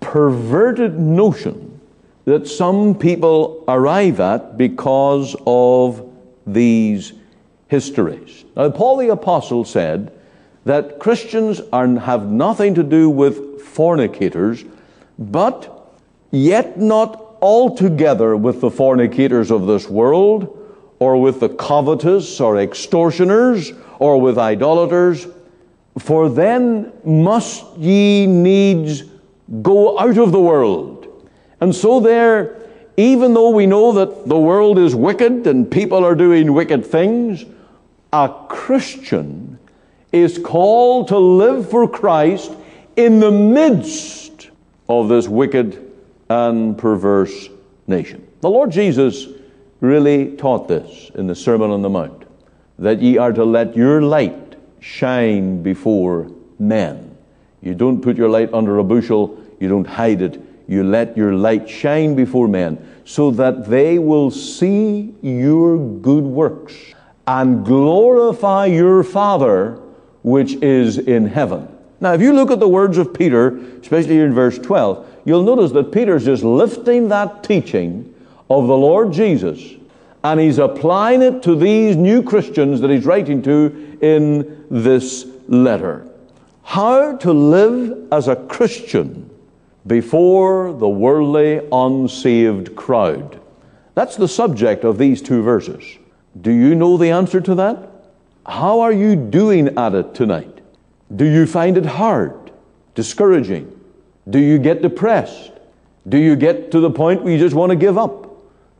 perverted 0.00 0.98
notion 0.98 1.80
that 2.24 2.48
some 2.48 2.94
people 2.94 3.64
arrive 3.68 4.18
at 4.20 4.56
because 4.56 5.36
of 5.46 6.10
these 6.46 7.12
histories. 7.68 8.44
Now, 8.56 8.70
Paul 8.70 8.96
the 8.96 9.08
Apostle 9.10 9.64
said 9.64 10.12
that 10.64 10.98
Christians 10.98 11.60
are, 11.72 11.86
have 11.86 12.26
nothing 12.26 12.74
to 12.74 12.82
do 12.82 13.10
with 13.10 13.60
fornicators, 13.60 14.64
but 15.18 15.90
yet 16.30 16.78
not 16.80 17.36
altogether 17.42 18.36
with 18.36 18.60
the 18.60 18.70
fornicators 18.70 19.50
of 19.50 19.66
this 19.66 19.88
world, 19.88 20.63
or 20.98 21.20
with 21.20 21.40
the 21.40 21.48
covetous, 21.48 22.40
or 22.40 22.58
extortioners, 22.58 23.72
or 23.98 24.20
with 24.20 24.38
idolaters. 24.38 25.26
For 25.98 26.28
then 26.28 26.92
must 27.04 27.76
ye 27.76 28.26
needs 28.26 29.04
go 29.62 29.98
out 29.98 30.18
of 30.18 30.32
the 30.32 30.40
world. 30.40 31.28
And 31.60 31.74
so, 31.74 32.00
there, 32.00 32.56
even 32.96 33.34
though 33.34 33.50
we 33.50 33.66
know 33.66 33.92
that 33.92 34.28
the 34.28 34.38
world 34.38 34.78
is 34.78 34.94
wicked 34.94 35.46
and 35.46 35.70
people 35.70 36.04
are 36.04 36.14
doing 36.14 36.52
wicked 36.52 36.84
things, 36.84 37.44
a 38.12 38.32
Christian 38.48 39.58
is 40.12 40.38
called 40.38 41.08
to 41.08 41.18
live 41.18 41.68
for 41.68 41.88
Christ 41.88 42.52
in 42.96 43.18
the 43.18 43.32
midst 43.32 44.50
of 44.88 45.08
this 45.08 45.26
wicked 45.26 45.92
and 46.28 46.78
perverse 46.78 47.48
nation. 47.86 48.26
The 48.40 48.50
Lord 48.50 48.70
Jesus 48.70 49.26
really 49.84 50.36
taught 50.36 50.66
this 50.68 51.10
in 51.14 51.26
the 51.26 51.34
Sermon 51.34 51.70
on 51.70 51.82
the 51.82 51.88
Mount 51.88 52.24
that 52.78 53.00
ye 53.00 53.18
are 53.18 53.32
to 53.32 53.44
let 53.44 53.76
your 53.76 54.02
light 54.02 54.56
shine 54.80 55.62
before 55.62 56.30
men. 56.58 57.16
You 57.62 57.74
don't 57.74 58.00
put 58.00 58.16
your 58.16 58.28
light 58.28 58.52
under 58.52 58.78
a 58.78 58.84
bushel, 58.84 59.40
you 59.60 59.68
don't 59.68 59.86
hide 59.86 60.22
it. 60.22 60.40
You 60.66 60.82
let 60.82 61.16
your 61.16 61.34
light 61.34 61.68
shine 61.68 62.14
before 62.14 62.48
men 62.48 62.78
so 63.04 63.30
that 63.32 63.66
they 63.68 63.98
will 63.98 64.30
see 64.30 65.14
your 65.20 65.76
good 65.78 66.24
works 66.24 66.74
and 67.26 67.64
glorify 67.64 68.66
your 68.66 69.04
Father 69.04 69.80
which 70.22 70.54
is 70.54 70.96
in 70.96 71.26
heaven. 71.26 71.68
Now, 72.00 72.14
if 72.14 72.20
you 72.20 72.32
look 72.32 72.50
at 72.50 72.60
the 72.60 72.68
words 72.68 72.98
of 72.98 73.12
Peter, 73.12 73.56
especially 73.80 74.20
in 74.20 74.32
verse 74.34 74.58
12, 74.58 75.06
you'll 75.26 75.42
notice 75.42 75.70
that 75.72 75.92
Peter's 75.92 76.24
just 76.24 76.42
lifting 76.42 77.08
that 77.08 77.44
teaching 77.44 78.13
of 78.50 78.66
the 78.66 78.76
Lord 78.76 79.12
Jesus 79.12 79.60
and 80.24 80.40
he's 80.40 80.58
applying 80.58 81.20
it 81.20 81.42
to 81.42 81.54
these 81.54 81.96
new 81.96 82.22
Christians 82.22 82.80
that 82.80 82.90
he's 82.90 83.04
writing 83.04 83.42
to 83.42 83.98
in 84.00 84.66
this 84.70 85.26
letter. 85.46 86.08
How 86.62 87.16
to 87.16 87.32
live 87.32 88.10
as 88.10 88.26
a 88.26 88.34
Christian 88.34 89.28
before 89.86 90.72
the 90.72 90.88
worldly, 90.88 91.60
unsaved 91.70 92.74
crowd. 92.74 93.38
That's 93.94 94.16
the 94.16 94.26
subject 94.26 94.82
of 94.82 94.96
these 94.96 95.20
two 95.20 95.42
verses. 95.42 95.84
Do 96.40 96.50
you 96.50 96.74
know 96.74 96.96
the 96.96 97.10
answer 97.10 97.42
to 97.42 97.54
that? 97.56 97.90
How 98.46 98.80
are 98.80 98.92
you 98.92 99.14
doing 99.14 99.76
at 99.76 99.94
it 99.94 100.14
tonight? 100.14 100.62
Do 101.14 101.26
you 101.26 101.46
find 101.46 101.76
it 101.76 101.84
hard, 101.84 102.50
discouraging? 102.94 103.78
Do 104.28 104.38
you 104.38 104.58
get 104.58 104.80
depressed? 104.80 105.52
Do 106.08 106.16
you 106.16 106.34
get 106.34 106.70
to 106.70 106.80
the 106.80 106.90
point 106.90 107.22
where 107.22 107.32
you 107.32 107.38
just 107.38 107.54
want 107.54 107.70
to 107.70 107.76
give 107.76 107.98
up 107.98 108.23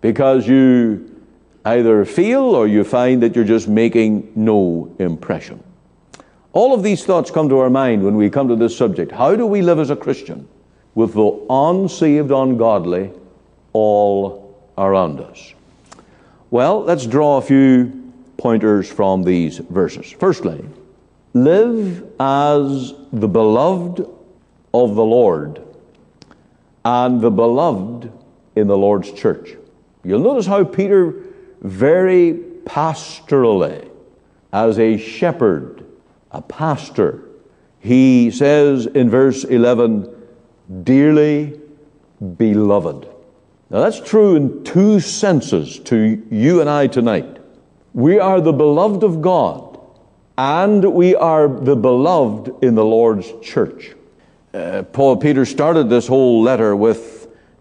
because 0.04 0.46
you 0.46 1.18
either 1.64 2.04
feel 2.04 2.42
or 2.42 2.68
you 2.68 2.84
find 2.84 3.22
that 3.22 3.34
you're 3.34 3.42
just 3.42 3.68
making 3.68 4.30
no 4.36 4.94
impression? 4.98 5.64
All 6.52 6.74
of 6.74 6.82
these 6.82 7.06
thoughts 7.06 7.30
come 7.30 7.48
to 7.48 7.58
our 7.60 7.70
mind 7.70 8.04
when 8.04 8.14
we 8.14 8.28
come 8.28 8.46
to 8.48 8.54
this 8.54 8.76
subject. 8.76 9.10
How 9.10 9.34
do 9.34 9.46
we 9.46 9.62
live 9.62 9.78
as 9.78 9.88
a 9.88 9.96
Christian 9.96 10.46
with 10.94 11.14
the 11.14 11.46
unsaved, 11.48 12.30
ungodly 12.30 13.12
all 13.72 14.54
around 14.76 15.20
us? 15.20 15.54
Well, 16.50 16.82
let's 16.82 17.06
draw 17.06 17.38
a 17.38 17.42
few 17.42 18.12
pointers 18.36 18.92
from 18.92 19.22
these 19.22 19.56
verses. 19.56 20.12
Firstly, 20.12 20.62
live 21.32 22.04
as 22.20 22.92
the 23.10 23.26
beloved 23.26 24.00
of 24.74 24.96
the 24.96 25.04
Lord 25.04 25.62
and 26.84 27.22
the 27.22 27.30
beloved 27.30 28.12
in 28.54 28.66
the 28.66 28.76
Lord's 28.76 29.10
church. 29.10 29.56
You'll 30.04 30.20
notice 30.20 30.46
how 30.46 30.64
Peter 30.64 31.14
very 31.62 32.34
pastorally, 32.64 33.90
as 34.52 34.78
a 34.78 34.96
shepherd, 34.98 35.84
a 36.30 36.42
pastor, 36.42 37.24
he 37.80 38.30
says 38.30 38.86
in 38.86 39.10
verse 39.10 39.44
11, 39.44 40.10
dearly 40.82 41.60
beloved. 42.36 43.08
Now 43.70 43.80
that's 43.80 44.00
true 44.00 44.36
in 44.36 44.64
two 44.64 45.00
senses 45.00 45.78
to 45.80 46.22
you 46.30 46.60
and 46.60 46.70
I 46.70 46.86
tonight. 46.86 47.38
We 47.92 48.18
are 48.18 48.40
the 48.40 48.52
beloved 48.52 49.02
of 49.02 49.20
God 49.20 49.78
and 50.36 50.94
we 50.94 51.14
are 51.14 51.48
the 51.48 51.76
beloved 51.76 52.62
in 52.62 52.74
the 52.74 52.84
Lord's 52.84 53.32
church. 53.42 53.94
Uh, 54.52 54.82
Paul 54.82 55.16
Peter 55.16 55.44
started 55.44 55.88
this 55.88 56.06
whole 56.06 56.42
letter 56.42 56.74
with 56.76 57.13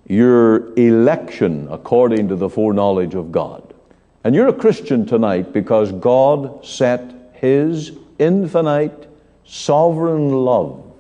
your 0.08 0.74
election 0.76 1.68
according 1.72 2.28
to 2.28 2.36
the 2.36 2.50
foreknowledge 2.50 3.16
of 3.16 3.32
God. 3.32 3.74
And 4.24 4.36
you're 4.36 4.48
a 4.48 4.54
Christian 4.54 5.06
tonight 5.06 5.54
because 5.54 5.92
God 5.92 6.66
set 6.66 7.32
his 7.34 7.92
infinite 8.20 9.10
sovereign 9.46 10.32
love 10.32 10.92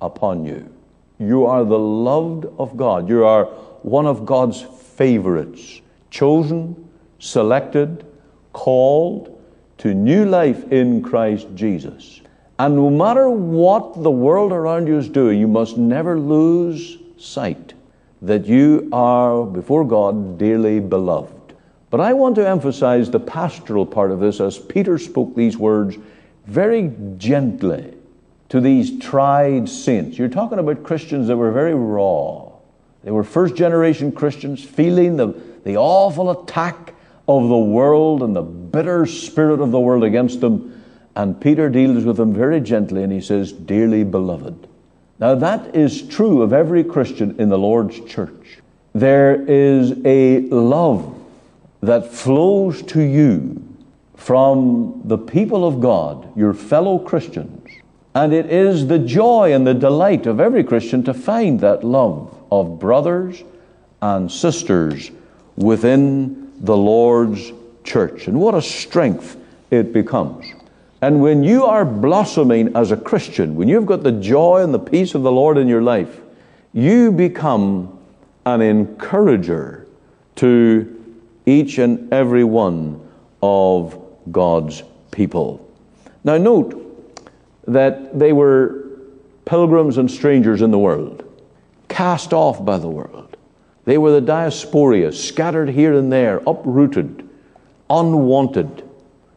upon 0.00 0.44
you. 0.44 0.72
You 1.18 1.46
are 1.46 1.64
the 1.64 1.78
loved 1.78 2.46
of 2.58 2.76
God. 2.76 3.08
You 3.08 3.24
are 3.24 3.44
one 3.82 4.06
of 4.06 4.24
God's 4.24 4.62
favorites, 4.62 5.80
chosen, 6.10 6.88
selected, 7.18 8.06
called, 8.52 9.38
to 9.78 9.94
new 9.94 10.24
life 10.26 10.70
in 10.72 11.02
Christ 11.02 11.48
Jesus. 11.54 12.20
And 12.58 12.76
no 12.76 12.90
matter 12.90 13.30
what 13.30 14.02
the 14.02 14.10
world 14.10 14.52
around 14.52 14.86
you 14.86 14.98
is 14.98 15.08
doing, 15.08 15.40
you 15.40 15.48
must 15.48 15.78
never 15.78 16.18
lose 16.18 16.98
sight 17.16 17.74
that 18.22 18.46
you 18.46 18.88
are 18.92 19.44
before 19.44 19.84
God 19.84 20.38
dearly 20.38 20.80
beloved. 20.80 21.54
But 21.90 22.00
I 22.00 22.12
want 22.12 22.36
to 22.36 22.48
emphasize 22.48 23.10
the 23.10 23.20
pastoral 23.20 23.86
part 23.86 24.10
of 24.10 24.20
this 24.20 24.40
as 24.40 24.58
Peter 24.58 24.98
spoke 24.98 25.34
these 25.34 25.56
words 25.56 25.96
very 26.46 26.92
gently 27.16 27.94
to 28.48 28.60
these 28.60 28.98
tried 28.98 29.68
saints. 29.68 30.18
You're 30.18 30.28
talking 30.28 30.58
about 30.58 30.82
Christians 30.82 31.28
that 31.28 31.36
were 31.36 31.52
very 31.52 31.74
raw. 31.74 32.50
They 33.02 33.10
were 33.10 33.24
first 33.24 33.54
generation 33.54 34.12
Christians 34.12 34.62
feeling 34.62 35.16
the, 35.16 35.28
the 35.64 35.76
awful 35.76 36.30
attack 36.30 36.94
of 37.26 37.48
the 37.48 37.58
world 37.58 38.22
and 38.22 38.34
the 38.36 38.42
bitter 38.42 39.06
spirit 39.06 39.60
of 39.60 39.70
the 39.70 39.80
world 39.80 40.04
against 40.04 40.40
them. 40.40 40.82
And 41.16 41.40
Peter 41.40 41.68
deals 41.68 42.04
with 42.04 42.16
them 42.16 42.34
very 42.34 42.60
gently 42.60 43.02
and 43.02 43.12
he 43.12 43.20
says, 43.20 43.52
Dearly 43.52 44.04
beloved. 44.04 44.68
Now, 45.20 45.34
that 45.34 45.76
is 45.76 46.00
true 46.08 46.40
of 46.40 46.54
every 46.54 46.82
Christian 46.82 47.38
in 47.38 47.50
the 47.50 47.58
Lord's 47.58 48.00
church. 48.06 48.58
There 48.94 49.42
is 49.46 49.92
a 50.04 50.40
love 50.48 51.14
that 51.82 52.10
flows 52.10 52.82
to 52.84 53.02
you 53.02 53.62
from 54.16 55.02
the 55.04 55.18
people 55.18 55.66
of 55.66 55.80
God, 55.80 56.34
your 56.36 56.54
fellow 56.54 56.98
Christians, 56.98 57.68
And 58.14 58.32
it 58.32 58.46
is 58.46 58.86
the 58.86 58.98
joy 58.98 59.52
and 59.52 59.66
the 59.66 59.74
delight 59.74 60.26
of 60.26 60.40
every 60.40 60.64
Christian 60.64 61.02
to 61.04 61.14
find 61.14 61.60
that 61.60 61.84
love 61.84 62.34
of 62.50 62.80
brothers 62.80 63.42
and 64.02 64.30
sisters 64.30 65.10
within 65.56 66.52
the 66.60 66.76
Lord's 66.76 67.52
church. 67.84 68.26
And 68.26 68.40
what 68.40 68.54
a 68.54 68.62
strength 68.62 69.36
it 69.70 69.92
becomes. 69.92 70.46
And 71.02 71.22
when 71.22 71.42
you 71.42 71.64
are 71.64 71.84
blossoming 71.84 72.76
as 72.76 72.90
a 72.90 72.96
Christian, 72.96 73.54
when 73.54 73.68
you've 73.68 73.86
got 73.86 74.02
the 74.02 74.12
joy 74.12 74.62
and 74.62 74.74
the 74.74 74.78
peace 74.78 75.14
of 75.14 75.22
the 75.22 75.32
Lord 75.32 75.56
in 75.56 75.66
your 75.66 75.82
life, 75.82 76.20
you 76.72 77.10
become 77.10 77.98
an 78.44 78.60
encourager 78.60 79.86
to 80.36 81.16
each 81.46 81.78
and 81.78 82.12
every 82.12 82.44
one 82.44 83.00
of 83.42 83.98
God's 84.30 84.82
people. 85.10 85.66
Now, 86.22 86.36
note 86.36 86.76
that 87.66 88.18
they 88.18 88.32
were 88.32 88.86
pilgrims 89.46 89.98
and 89.98 90.10
strangers 90.10 90.62
in 90.62 90.70
the 90.70 90.78
world, 90.78 91.24
cast 91.88 92.32
off 92.32 92.64
by 92.64 92.78
the 92.78 92.88
world. 92.88 93.36
They 93.84 93.98
were 93.98 94.12
the 94.12 94.20
diaspora, 94.20 95.12
scattered 95.12 95.70
here 95.70 95.94
and 95.94 96.12
there, 96.12 96.42
uprooted, 96.46 97.28
unwanted. 97.88 98.88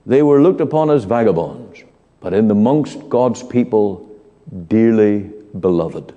They 0.05 0.21
were 0.21 0.41
looked 0.41 0.61
upon 0.61 0.89
as 0.89 1.05
vagabonds, 1.05 1.83
but 2.19 2.33
in 2.33 2.47
the 2.47 2.55
amongst 2.55 3.07
God's 3.09 3.41
people, 3.41 4.09
dearly 4.67 5.31
beloved. 5.59 6.13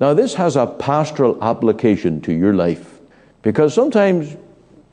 Now, 0.00 0.12
this 0.12 0.34
has 0.34 0.56
a 0.56 0.66
pastoral 0.66 1.42
application 1.42 2.20
to 2.22 2.32
your 2.32 2.52
life 2.52 3.00
because 3.42 3.72
sometimes 3.72 4.36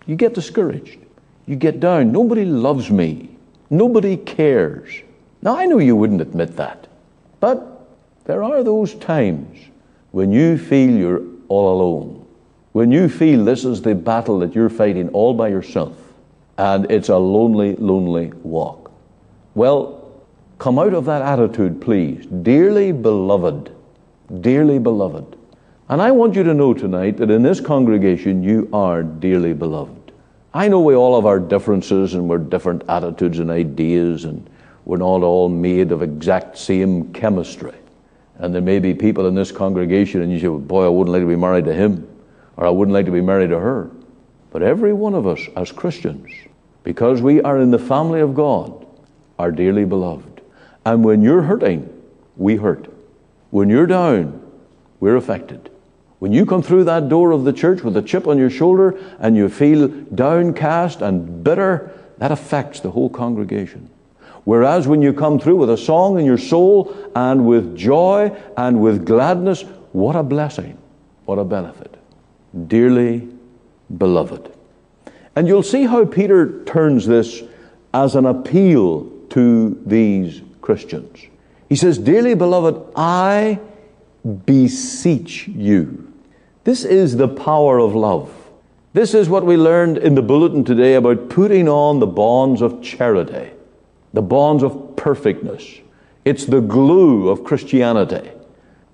you 0.06 0.16
get 0.16 0.34
discouraged, 0.34 1.00
you 1.48 1.56
get 1.56 1.80
down. 1.80 2.12
Nobody 2.12 2.46
loves 2.46 2.90
me, 2.92 3.30
nobody 3.70 4.16
cares. 4.16 5.02
Now, 5.42 5.58
I 5.58 5.66
know 5.66 5.80
you 5.80 5.96
wouldn't 5.96 6.22
admit 6.22 6.56
that, 6.58 6.88
but 7.40 7.88
there 8.26 8.44
are 8.44 8.64
those 8.64 8.94
times 8.96 9.58
when 10.12 10.32
you 10.32 10.58
feel 10.58 10.92
you're 10.92 11.24
all 11.48 11.74
alone, 11.74 12.26
when 12.72 12.92
you 12.92 13.10
feel 13.10 13.44
this 13.44 13.66
is 13.66 13.82
the 13.82 13.96
battle 13.96 14.40
that 14.40 14.56
you're 14.56 14.70
fighting 14.70 15.10
all 15.10 15.34
by 15.34 15.50
yourself, 15.50 16.01
and 16.62 16.92
it's 16.92 17.10
a 17.10 17.18
lonely, 17.18 17.76
lonely 17.78 18.32
walk. 18.44 18.92
Well, 19.56 20.14
come 20.60 20.78
out 20.78 20.94
of 20.94 21.06
that 21.06 21.24
attitude, 21.24 21.82
please. 21.82 22.28
Dearly 22.28 22.92
beloved, 22.92 23.72
dearly 24.42 24.78
beloved. 24.78 25.38
And 25.90 26.04
I 26.04 26.12
want 26.12 26.36
you 26.36 26.44
to 26.44 26.54
know 26.54 26.76
tonight 26.76 27.18
that 27.18 27.32
in 27.32 27.42
this 27.42 27.60
congregation 27.60 28.44
you 28.44 28.70
are 28.72 29.02
dearly 29.02 29.54
beloved. 29.54 30.12
I 30.54 30.68
know 30.68 30.82
we 30.82 30.94
all 30.94 31.16
have 31.16 31.26
our 31.26 31.40
differences 31.40 32.14
and 32.14 32.30
we're 32.30 32.38
different 32.38 32.84
attitudes 32.88 33.40
and 33.40 33.50
ideas 33.50 34.26
and 34.26 34.48
we're 34.86 34.98
not 34.98 35.24
all 35.24 35.50
made 35.50 35.92
of 35.92 36.04
exact 36.04 36.60
same 36.60 37.12
chemistry. 37.12 37.74
And 38.38 38.54
there 38.54 38.62
may 38.62 38.78
be 38.78 38.94
people 38.94 39.26
in 39.26 39.34
this 39.34 39.52
congregation, 39.52 40.22
and 40.22 40.32
you 40.32 40.40
say, 40.40 40.48
well, 40.48 40.60
Boy, 40.60 40.86
I 40.86 40.90
wouldn't 40.90 41.14
like 41.14 41.24
to 41.24 41.28
be 41.28 41.36
married 41.36 41.66
to 41.66 41.74
him, 41.74 42.08
or 42.56 42.68
I 42.68 42.70
wouldn't 42.70 42.94
like 42.94 43.06
to 43.06 43.12
be 43.12 43.22
married 43.22 43.50
to 43.50 43.60
her. 43.60 43.90
But 44.52 44.64
every 44.64 44.94
one 44.94 45.16
of 45.16 45.26
us, 45.26 45.40
as 45.56 45.72
Christians, 45.72 46.30
because 46.84 47.22
we 47.22 47.42
are 47.42 47.60
in 47.60 47.72
the 47.72 47.80
family 47.80 48.20
of 48.20 48.34
God, 48.34 48.86
are 49.38 49.52
dearly 49.52 49.86
beloved. 49.86 50.42
And 50.86 51.04
when 51.04 51.22
you're 51.22 51.44
hurting, 51.44 51.90
we 52.38 52.56
hurt. 52.56 52.88
When 53.50 53.70
you're 53.70 53.88
down, 53.88 54.42
we're 55.00 55.16
affected. 55.16 55.70
When 56.20 56.32
you 56.32 56.46
come 56.46 56.62
through 56.62 56.84
that 56.86 57.10
door 57.10 57.32
of 57.32 57.44
the 57.44 57.54
church 57.54 57.82
with 57.82 57.98
a 57.98 58.02
chip 58.02 58.28
on 58.28 58.38
your 58.38 58.50
shoulder 58.50 58.98
and 59.20 59.36
you 59.36 59.50
feel 59.50 59.88
downcast 59.88 61.02
and 61.02 61.44
bitter, 61.44 61.92
that 62.20 62.32
affects 62.32 62.80
the 62.80 62.92
whole 62.92 63.10
congregation. 63.10 63.90
Whereas 64.44 64.88
when 64.88 65.02
you 65.02 65.14
come 65.14 65.40
through 65.40 65.58
with 65.58 65.70
a 65.70 65.78
song 65.78 66.20
in 66.20 66.26
your 66.26 66.38
soul 66.38 66.96
and 67.16 67.46
with 67.46 67.76
joy 67.76 68.36
and 68.58 68.82
with 68.82 69.06
gladness, 69.06 69.64
what 69.92 70.16
a 70.16 70.24
blessing, 70.24 70.78
what 71.26 71.38
a 71.38 71.44
benefit. 71.44 71.96
Dearly 72.68 73.28
beloved. 73.98 74.52
And 75.36 75.48
you'll 75.48 75.64
see 75.64 75.84
how 75.84 76.06
Peter 76.06 76.64
turns 76.64 77.08
this 77.08 77.44
as 77.94 78.16
an 78.16 78.26
appeal 78.26 79.10
to 79.30 79.82
these 79.86 80.42
Christians. 80.62 81.20
He 81.70 81.76
says, 81.76 81.98
Dearly 81.98 82.34
beloved, 82.34 82.92
I 82.96 83.60
beseech 84.46 85.48
you. 85.48 86.14
This 86.64 86.84
is 86.84 87.16
the 87.16 87.28
power 87.28 87.80
of 87.80 87.96
love. 87.96 88.32
This 88.94 89.14
is 89.14 89.30
what 89.30 89.46
we 89.46 89.56
learned 89.56 89.98
in 89.98 90.16
the 90.16 90.22
bulletin 90.22 90.66
today 90.66 90.96
about 90.96 91.30
putting 91.30 91.70
on 91.70 92.00
the 92.00 92.08
bonds 92.08 92.62
of 92.62 92.82
charity 92.82 93.52
the 94.14 94.22
bonds 94.22 94.64
of 94.64 94.96
perfectness. 94.96 95.80
It's 96.26 96.46
the 96.46 96.62
glue 96.62 97.30
of 97.30 97.44
Christianity, 97.44 98.32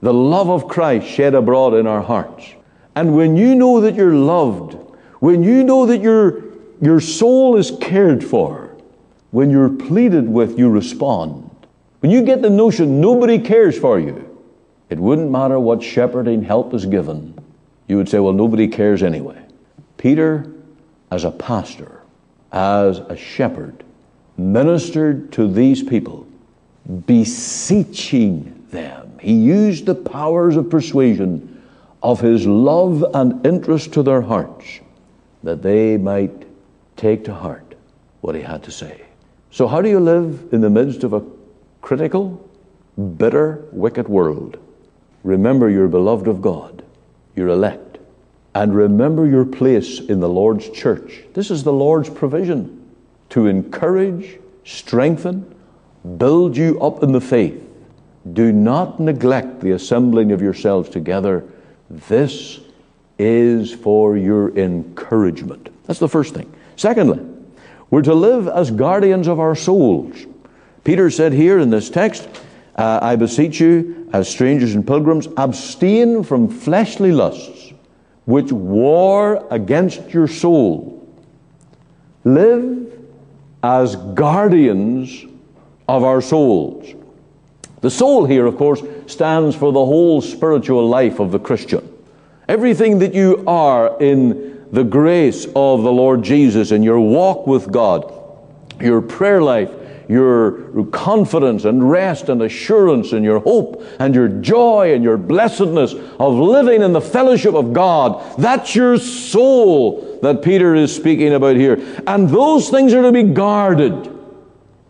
the 0.01 0.13
love 0.13 0.49
of 0.49 0.67
Christ 0.67 1.07
shed 1.07 1.33
abroad 1.33 1.73
in 1.73 1.87
our 1.87 2.01
hearts. 2.01 2.45
And 2.95 3.15
when 3.15 3.35
you 3.35 3.55
know 3.55 3.81
that 3.81 3.95
you're 3.95 4.13
loved, 4.13 4.77
when 5.19 5.43
you 5.43 5.63
know 5.63 5.85
that 5.85 6.01
your, 6.01 6.43
your 6.81 6.99
soul 6.99 7.57
is 7.57 7.71
cared 7.81 8.23
for, 8.23 8.75
when 9.31 9.49
you're 9.49 9.69
pleaded 9.69 10.27
with, 10.27 10.57
you 10.57 10.69
respond. 10.69 11.49
When 11.99 12.11
you 12.11 12.21
get 12.21 12.41
the 12.41 12.49
notion 12.49 13.01
nobody 13.01 13.39
cares 13.39 13.77
for 13.77 13.99
you, 13.99 14.23
it 14.89 14.99
wouldn't 14.99 15.31
matter 15.31 15.59
what 15.59 15.81
shepherding 15.83 16.43
help 16.43 16.73
is 16.73 16.85
given. 16.85 17.37
You 17.87 17.97
would 17.97 18.07
say, 18.07 18.19
well, 18.19 18.33
nobody 18.33 18.67
cares 18.67 19.03
anyway. 19.03 19.43
Peter, 19.97 20.53
as 21.11 21.23
a 21.23 21.31
pastor, 21.31 22.01
as 22.51 22.99
a 22.99 23.17
shepherd, 23.17 23.83
ministered 24.37 25.31
to 25.33 25.51
these 25.51 25.81
people, 25.81 26.27
beseeching 27.05 28.65
them. 28.69 29.17
He 29.19 29.33
used 29.33 29.87
the 29.87 29.95
powers 29.95 30.55
of 30.55 30.69
persuasion 30.69 31.63
of 32.03 32.21
his 32.21 32.45
love 32.45 33.03
and 33.13 33.45
interest 33.45 33.93
to 33.93 34.03
their 34.03 34.21
hearts 34.21 34.79
that 35.43 35.61
they 35.61 35.97
might 35.97 36.45
take 36.95 37.23
to 37.25 37.33
heart 37.33 37.75
what 38.21 38.35
he 38.35 38.41
had 38.41 38.63
to 38.63 38.71
say. 38.71 39.05
So, 39.51 39.67
how 39.67 39.81
do 39.81 39.89
you 39.89 39.99
live 39.99 40.49
in 40.51 40.61
the 40.61 40.69
midst 40.69 41.03
of 41.03 41.13
a 41.13 41.23
critical, 41.81 42.49
bitter, 43.17 43.65
wicked 43.71 44.07
world? 44.07 44.57
Remember 45.23 45.69
you're 45.69 45.87
beloved 45.87 46.27
of 46.27 46.41
God, 46.41 46.83
you're 47.35 47.49
elect, 47.49 47.97
and 48.53 48.75
remember 48.75 49.27
your 49.27 49.45
place 49.45 49.99
in 49.99 50.19
the 50.19 50.29
Lord's 50.29 50.69
church. 50.69 51.23
This 51.33 51.51
is 51.51 51.63
the 51.63 51.73
Lord's 51.73 52.09
provision 52.09 52.93
to 53.29 53.47
encourage, 53.47 54.39
strengthen, 54.63 55.53
build 56.17 56.55
you 56.55 56.79
up 56.81 57.03
in 57.03 57.11
the 57.11 57.21
faith. 57.21 57.63
Do 58.33 58.51
not 58.51 58.99
neglect 58.99 59.61
the 59.61 59.71
assembling 59.71 60.31
of 60.31 60.41
yourselves 60.41 60.89
together. 60.89 61.45
This 61.89 62.59
is 63.19 63.73
for 63.73 64.17
your 64.17 64.55
encouragement. 64.57 65.69
That's 65.85 65.99
the 65.99 66.09
first 66.09 66.33
thing. 66.33 66.51
Secondly, 66.75 67.25
we're 67.89 68.01
to 68.03 68.13
live 68.13 68.47
as 68.47 68.69
guardians 68.71 69.27
of 69.27 69.39
our 69.39 69.55
souls. 69.55 70.25
Peter 70.83 71.09
said 71.09 71.33
here 71.33 71.59
in 71.59 71.69
this 71.69 71.89
text, 71.89 72.27
uh, 72.75 72.99
I 73.01 73.15
beseech 73.15 73.59
you, 73.59 74.09
as 74.13 74.29
strangers 74.29 74.75
and 74.75 74.85
pilgrims, 74.85 75.27
abstain 75.37 76.23
from 76.23 76.47
fleshly 76.47 77.11
lusts 77.11 77.73
which 78.27 78.51
war 78.51 79.47
against 79.51 80.13
your 80.13 80.27
soul. 80.27 81.07
Live 82.25 82.91
as 83.63 83.95
guardians 83.95 85.25
of 85.87 86.03
our 86.03 86.21
souls. 86.21 86.93
The 87.79 87.89
soul 87.89 88.25
here, 88.25 88.45
of 88.45 88.57
course, 88.57 88.83
stands 89.05 89.55
for 89.55 89.71
the 89.71 89.85
whole 89.85 90.21
spiritual 90.21 90.87
life 90.89 91.19
of 91.19 91.31
the 91.31 91.39
Christian. 91.39 91.96
Everything 92.47 92.99
that 92.99 93.13
you 93.13 93.43
are 93.45 93.97
in 94.01 94.67
the 94.71 94.83
grace 94.83 95.45
of 95.55 95.83
the 95.83 95.91
Lord 95.91 96.23
Jesus 96.23 96.71
in 96.71 96.83
your 96.83 96.99
walk 96.99 97.47
with 97.47 97.71
God, 97.71 98.13
your 98.79 99.01
prayer 99.01 99.41
life, 99.41 99.71
your 100.09 100.85
confidence 100.85 101.65
and 101.65 101.89
rest 101.89 102.29
and 102.29 102.41
assurance 102.41 103.11
and 103.11 103.25
your 103.25 103.39
hope 103.39 103.83
and 103.99 104.15
your 104.15 104.29
joy 104.29 104.93
and 104.93 105.03
your 105.03 105.17
blessedness 105.17 105.93
of 105.93 106.33
living 106.33 106.81
in 106.81 106.93
the 106.93 107.01
fellowship 107.01 107.53
of 107.53 107.73
God. 107.73 108.23
That's 108.37 108.73
your 108.73 108.97
soul 108.97 110.19
that 110.21 110.41
Peter 110.41 110.75
is 110.75 110.95
speaking 110.95 111.33
about 111.33 111.57
here. 111.57 112.01
And 112.07 112.29
those 112.29 112.69
things 112.69 112.93
are 112.93 113.01
to 113.01 113.11
be 113.11 113.23
guarded. 113.23 114.13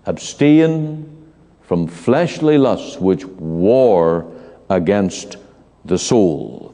Abstain 0.06 1.32
from 1.64 1.88
fleshly 1.88 2.58
lusts 2.58 2.98
which 2.98 3.26
war 3.26 4.32
against 4.70 5.38
the 5.84 5.98
soul. 5.98 6.67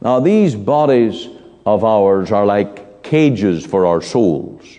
Now, 0.00 0.20
these 0.20 0.54
bodies 0.54 1.28
of 1.66 1.84
ours 1.84 2.30
are 2.32 2.46
like 2.46 3.02
cages 3.02 3.66
for 3.66 3.86
our 3.86 4.00
souls. 4.00 4.78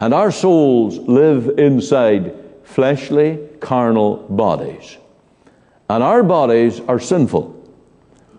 And 0.00 0.14
our 0.14 0.30
souls 0.30 0.98
live 0.98 1.58
inside 1.58 2.34
fleshly, 2.64 3.38
carnal 3.60 4.16
bodies. 4.28 4.98
And 5.88 6.02
our 6.02 6.22
bodies 6.22 6.80
are 6.80 7.00
sinful. 7.00 7.54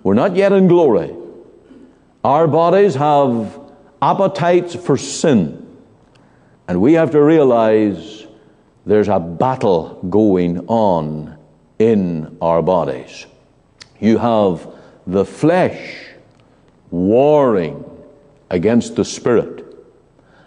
We're 0.04 0.14
not 0.14 0.36
yet 0.36 0.52
in 0.52 0.68
glory. 0.68 1.14
Our 2.24 2.48
bodies 2.48 2.96
have 2.96 3.60
appetites 4.02 4.76
for 4.76 4.98
sin. 4.98 5.66
And 6.68 6.82
we 6.82 6.94
have 6.94 7.12
to 7.12 7.22
realize 7.22 8.28
there's 8.86 9.08
a 9.08 9.20
battle 9.20 10.00
going 10.10 10.60
on 10.68 11.38
in 11.80 12.38
our 12.42 12.62
bodies. 12.62 13.26
You 14.00 14.20
have 14.20 14.68
the 15.08 15.26
flesh 15.26 16.09
warring 16.92 17.84
against 18.50 18.96
the 18.96 19.06
spirit, 19.06 19.66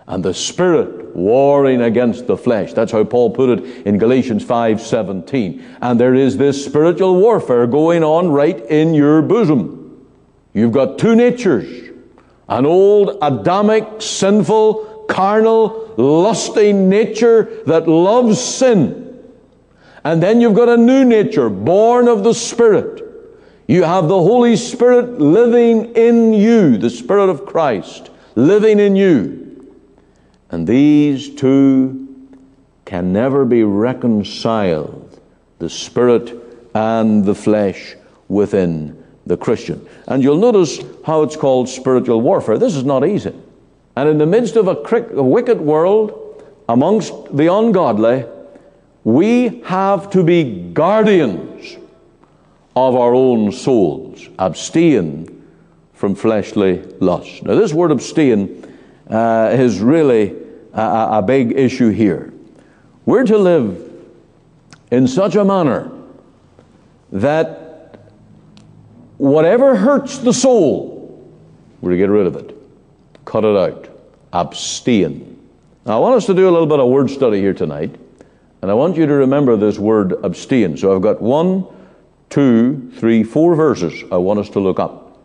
and 0.06 0.24
the 0.24 0.34
spirit 0.34 1.14
warring 1.14 1.82
against 1.82 2.26
the 2.26 2.36
flesh. 2.36 2.72
That's 2.72 2.92
how 2.92 3.04
Paul 3.04 3.30
put 3.30 3.58
it 3.58 3.86
in 3.86 3.98
Galatians 3.98 4.44
5:17. 4.44 5.62
And 5.80 6.00
there 6.00 6.14
is 6.14 6.36
this 6.36 6.64
spiritual 6.64 7.16
warfare 7.16 7.66
going 7.66 8.02
on 8.02 8.30
right 8.30 8.58
in 8.70 8.94
your 8.94 9.22
bosom. 9.22 10.00
You've 10.52 10.72
got 10.72 10.98
two 10.98 11.14
natures. 11.14 11.90
An 12.48 12.66
old 12.66 13.18
Adamic, 13.22 14.02
sinful, 14.02 15.06
carnal, 15.08 15.94
lusting 15.96 16.88
nature 16.88 17.48
that 17.66 17.88
loves 17.88 18.40
sin. 18.40 19.18
And 20.04 20.22
then 20.22 20.40
you've 20.40 20.54
got 20.54 20.68
a 20.68 20.76
new 20.76 21.04
nature, 21.04 21.48
born 21.48 22.08
of 22.08 22.24
the 22.24 22.34
Spirit. 22.34 23.01
You 23.72 23.84
have 23.84 24.06
the 24.06 24.18
Holy 24.22 24.56
Spirit 24.56 25.18
living 25.18 25.94
in 25.94 26.34
you, 26.34 26.76
the 26.76 26.90
Spirit 26.90 27.30
of 27.30 27.46
Christ 27.46 28.10
living 28.34 28.78
in 28.78 28.96
you. 28.96 29.74
And 30.50 30.66
these 30.66 31.34
two 31.34 32.28
can 32.84 33.14
never 33.14 33.46
be 33.46 33.64
reconciled, 33.64 35.18
the 35.58 35.70
Spirit 35.70 36.34
and 36.74 37.24
the 37.24 37.34
flesh 37.34 37.96
within 38.28 39.02
the 39.24 39.38
Christian. 39.38 39.88
And 40.06 40.22
you'll 40.22 40.36
notice 40.36 40.78
how 41.06 41.22
it's 41.22 41.36
called 41.36 41.66
spiritual 41.66 42.20
warfare. 42.20 42.58
This 42.58 42.76
is 42.76 42.84
not 42.84 43.08
easy. 43.08 43.34
And 43.96 44.06
in 44.06 44.18
the 44.18 44.26
midst 44.26 44.56
of 44.56 44.68
a, 44.68 44.76
a 45.16 45.22
wicked 45.22 45.58
world, 45.58 46.44
amongst 46.68 47.14
the 47.34 47.50
ungodly, 47.50 48.26
we 49.04 49.62
have 49.62 50.10
to 50.10 50.22
be 50.22 50.60
guardians 50.74 51.51
of 52.74 52.94
our 52.94 53.14
own 53.14 53.52
souls, 53.52 54.28
abstain 54.38 55.46
from 55.92 56.14
fleshly 56.14 56.82
lust. 57.00 57.42
Now, 57.42 57.54
this 57.54 57.72
word 57.72 57.90
abstain 57.90 58.76
uh, 59.08 59.50
is 59.52 59.80
really 59.80 60.34
a, 60.72 61.08
a 61.18 61.22
big 61.22 61.52
issue 61.52 61.90
here. 61.90 62.32
We're 63.04 63.24
to 63.24 63.38
live 63.38 63.90
in 64.90 65.06
such 65.06 65.36
a 65.36 65.44
manner 65.44 65.90
that 67.12 68.10
whatever 69.18 69.76
hurts 69.76 70.18
the 70.18 70.32
soul, 70.32 71.30
we're 71.80 71.90
to 71.90 71.96
get 71.96 72.08
rid 72.08 72.26
of 72.26 72.36
it, 72.36 72.56
cut 73.24 73.44
it 73.44 73.56
out, 73.56 73.88
abstain. 74.32 75.38
Now, 75.84 75.96
I 75.96 75.98
want 75.98 76.16
us 76.16 76.26
to 76.26 76.34
do 76.34 76.48
a 76.48 76.52
little 76.52 76.66
bit 76.66 76.80
of 76.80 76.88
word 76.88 77.10
study 77.10 77.40
here 77.40 77.54
tonight, 77.54 77.94
and 78.62 78.70
I 78.70 78.74
want 78.74 78.96
you 78.96 79.06
to 79.06 79.12
remember 79.12 79.56
this 79.56 79.78
word 79.78 80.12
abstain. 80.24 80.76
So 80.76 80.94
I've 80.94 81.02
got 81.02 81.20
one, 81.20 81.66
two, 82.32 82.90
three, 82.96 83.22
four 83.22 83.54
verses 83.54 84.04
I 84.10 84.16
want 84.16 84.40
us 84.40 84.48
to 84.50 84.60
look 84.60 84.80
up. 84.80 85.18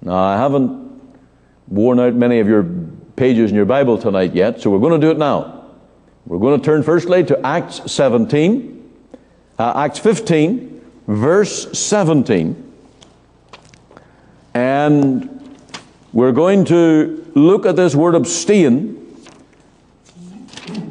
Now, 0.00 0.14
I 0.14 0.36
haven't 0.36 1.02
worn 1.66 1.98
out 1.98 2.14
many 2.14 2.38
of 2.38 2.46
your 2.46 2.62
pages 3.16 3.50
in 3.50 3.56
your 3.56 3.64
Bible 3.64 3.98
tonight 3.98 4.32
yet, 4.32 4.60
so 4.60 4.70
we're 4.70 4.78
going 4.78 4.98
to 4.98 5.04
do 5.04 5.10
it 5.10 5.18
now. 5.18 5.64
We're 6.26 6.38
going 6.38 6.60
to 6.60 6.64
turn 6.64 6.84
firstly 6.84 7.24
to 7.24 7.44
Acts 7.44 7.80
17, 7.90 8.92
uh, 9.58 9.72
Acts 9.74 9.98
15, 9.98 10.80
verse 11.08 11.76
17. 11.76 12.72
And 14.54 15.58
we're 16.12 16.30
going 16.30 16.64
to 16.66 17.32
look 17.34 17.66
at 17.66 17.74
this 17.74 17.96
word 17.96 18.14
abstain 18.14 18.96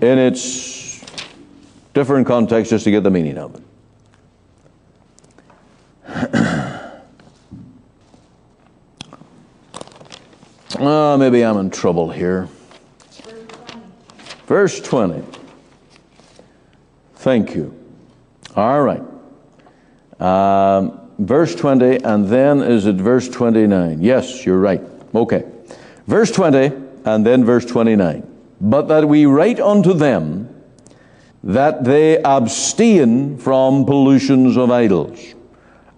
in 0.02 0.17
its 0.17 0.99
different 1.93 2.28
context 2.28 2.71
just 2.71 2.84
to 2.84 2.91
get 2.91 3.04
the 3.04 3.10
meaning 3.10 3.38
of 3.38 3.56
it. 3.56 3.68
oh, 10.80 11.17
maybe 11.17 11.43
I'm 11.43 11.58
in 11.58 11.69
trouble 11.69 12.10
here. 12.10 12.48
Verse 14.48 14.82
20. 14.82 15.24
Thank 17.15 17.54
you. 17.54 17.76
All 18.56 18.82
right. 18.82 19.04
Um, 20.19 21.00
verse 21.19 21.54
20, 21.54 22.04
and 22.04 22.28
then 22.28 22.62
is 22.62 22.88
it 22.88 22.95
verse 22.95 23.30
29? 23.30 24.02
Yes, 24.02 24.45
you're 24.45 24.60
right. 24.60 24.82
Okay. 25.13 25.45
Verse 26.08 26.32
20, 26.32 26.72
and 27.06 27.26
then 27.26 27.45
verse 27.45 27.65
29. 27.65 28.26
But 28.60 28.88
that 28.88 29.08
we 29.08 29.26
write 29.26 29.60
unto 29.60 29.93
them 29.93 30.50
that 31.43 31.84
they 31.84 32.22
abstain 32.24 33.38
from 33.38 33.86
pollutions 33.86 34.58
of 34.58 34.72
idols, 34.72 35.36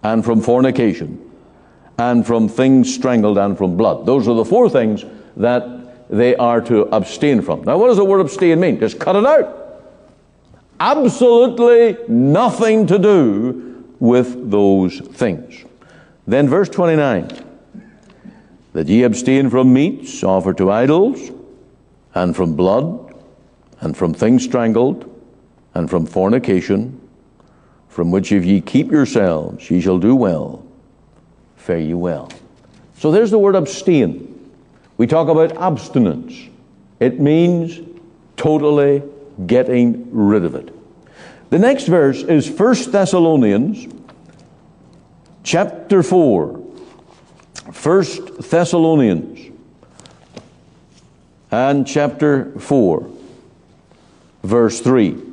and 0.04 0.24
from 0.24 0.42
fornication, 0.42 1.20
and 1.98 2.26
from 2.26 2.48
things 2.48 2.94
strangled, 2.94 3.38
and 3.38 3.58
from 3.58 3.78
blood. 3.78 4.06
Those 4.06 4.28
are 4.28 4.36
the 4.36 4.46
four 4.46 4.70
things 4.70 5.06
that 5.38 6.10
they 6.10 6.36
are 6.36 6.62
to 6.62 6.82
abstain 6.94 7.42
from. 7.42 7.64
Now, 7.64 7.78
what 7.78 7.88
does 7.88 7.98
the 7.98 8.06
word 8.06 8.20
abstain 8.20 8.60
mean? 8.60 8.80
Just 8.80 9.00
cut 9.00 9.16
it 9.16 9.26
out. 9.26 9.58
Absolutely 10.80 11.98
nothing 12.08 12.88
to 12.88 12.98
do 12.98 13.86
with 14.00 14.50
those 14.50 15.00
things. 15.00 15.64
Then, 16.28 16.50
verse 16.50 16.70
29 16.70 17.48
that 18.74 18.88
ye 18.88 19.04
abstain 19.04 19.50
from 19.50 19.74
meats 19.74 20.24
offered 20.24 20.58
to 20.58 20.72
idols, 20.72 21.32
and 22.14 22.36
from 22.36 22.56
blood, 22.56 23.14
and 23.82 23.96
from 23.96 24.14
things 24.14 24.44
strangled, 24.44 25.08
and 25.74 25.90
from 25.90 26.06
fornication, 26.06 27.01
from 27.92 28.10
which 28.10 28.32
if 28.32 28.46
ye 28.46 28.62
keep 28.62 28.90
yourselves, 28.90 29.70
ye 29.70 29.82
shall 29.82 30.00
do 30.00 30.16
well, 30.16 30.66
fare 31.58 31.78
ye 31.78 31.94
well. 31.94 32.32
So 32.98 33.12
there's 33.12 33.32
the 33.32 33.38
word 33.38 33.56
abstain. 33.56 34.50
We 34.96 35.08
talk 35.08 35.28
about 35.28 35.58
abstinence. 35.58 36.34
It 37.02 37.20
means 37.20 37.80
totally 38.38 39.04
getting 39.46 40.08
rid 40.12 40.46
of 40.46 40.56
it. 40.56 40.74
The 41.50 41.60
next 41.60 41.88
verse 41.88 42.24
is 42.24 42.50
1 42.50 42.92
Thessalonians 42.92 43.94
chapter 45.44 46.02
4. 46.02 46.48
1 47.74 48.06
Thessalonians 48.40 49.52
and 51.52 51.86
chapter 51.86 52.58
4, 52.58 53.10
verse 54.44 54.80
3. 54.80 55.31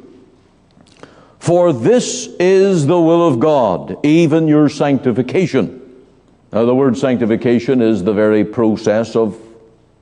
For 1.48 1.72
this 1.72 2.26
is 2.38 2.86
the 2.86 3.00
will 3.00 3.26
of 3.26 3.40
God, 3.40 4.04
even 4.04 4.48
your 4.48 4.68
sanctification. 4.68 6.04
Now, 6.52 6.66
the 6.66 6.74
word 6.74 6.98
sanctification 6.98 7.80
is 7.80 8.04
the 8.04 8.12
very 8.12 8.44
process 8.44 9.16
of 9.16 9.40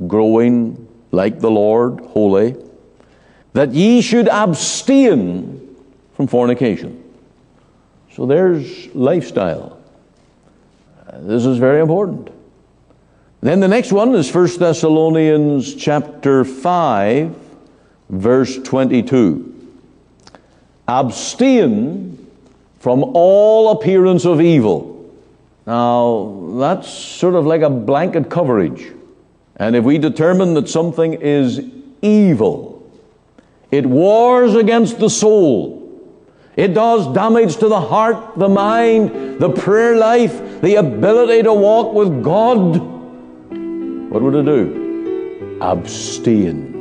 growing 0.08 0.88
like 1.12 1.38
the 1.38 1.48
Lord, 1.48 2.00
holy, 2.00 2.56
that 3.52 3.72
ye 3.72 4.00
should 4.00 4.26
abstain 4.26 5.76
from 6.14 6.26
fornication. 6.26 7.00
So 8.10 8.26
there's 8.26 8.92
lifestyle. 8.92 9.78
This 11.12 11.46
is 11.46 11.58
very 11.58 11.80
important. 11.80 12.28
Then 13.40 13.60
the 13.60 13.68
next 13.68 13.92
one 13.92 14.16
is 14.16 14.34
1 14.34 14.58
Thessalonians 14.58 15.76
chapter 15.76 16.44
5 16.44 17.36
verse 18.08 18.58
22. 18.58 19.55
Abstain 20.88 22.26
from 22.78 23.02
all 23.14 23.70
appearance 23.72 24.24
of 24.24 24.40
evil. 24.40 25.12
Now, 25.66 26.54
that's 26.58 26.88
sort 26.88 27.34
of 27.34 27.44
like 27.44 27.62
a 27.62 27.70
blanket 27.70 28.30
coverage. 28.30 28.92
And 29.56 29.74
if 29.74 29.84
we 29.84 29.98
determine 29.98 30.54
that 30.54 30.68
something 30.68 31.14
is 31.14 31.60
evil, 32.02 32.88
it 33.70 33.84
wars 33.84 34.54
against 34.54 35.00
the 35.00 35.10
soul. 35.10 35.82
It 36.54 36.72
does 36.72 37.12
damage 37.12 37.56
to 37.56 37.68
the 37.68 37.80
heart, 37.80 38.38
the 38.38 38.48
mind, 38.48 39.40
the 39.40 39.50
prayer 39.50 39.96
life, 39.96 40.60
the 40.62 40.76
ability 40.76 41.42
to 41.42 41.52
walk 41.52 41.92
with 41.92 42.22
God. 42.22 42.76
What 44.10 44.22
would 44.22 44.34
it 44.36 44.44
do? 44.44 45.58
Abstain. 45.60 46.75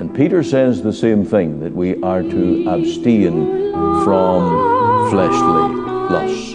And 0.00 0.14
Peter 0.14 0.42
says 0.42 0.82
the 0.82 0.94
same 0.94 1.26
thing 1.26 1.60
that 1.60 1.74
we 1.74 2.02
are 2.02 2.22
to 2.22 2.68
abstain 2.70 3.70
from 4.02 5.10
fleshly 5.10 5.74
lusts. 6.08 6.49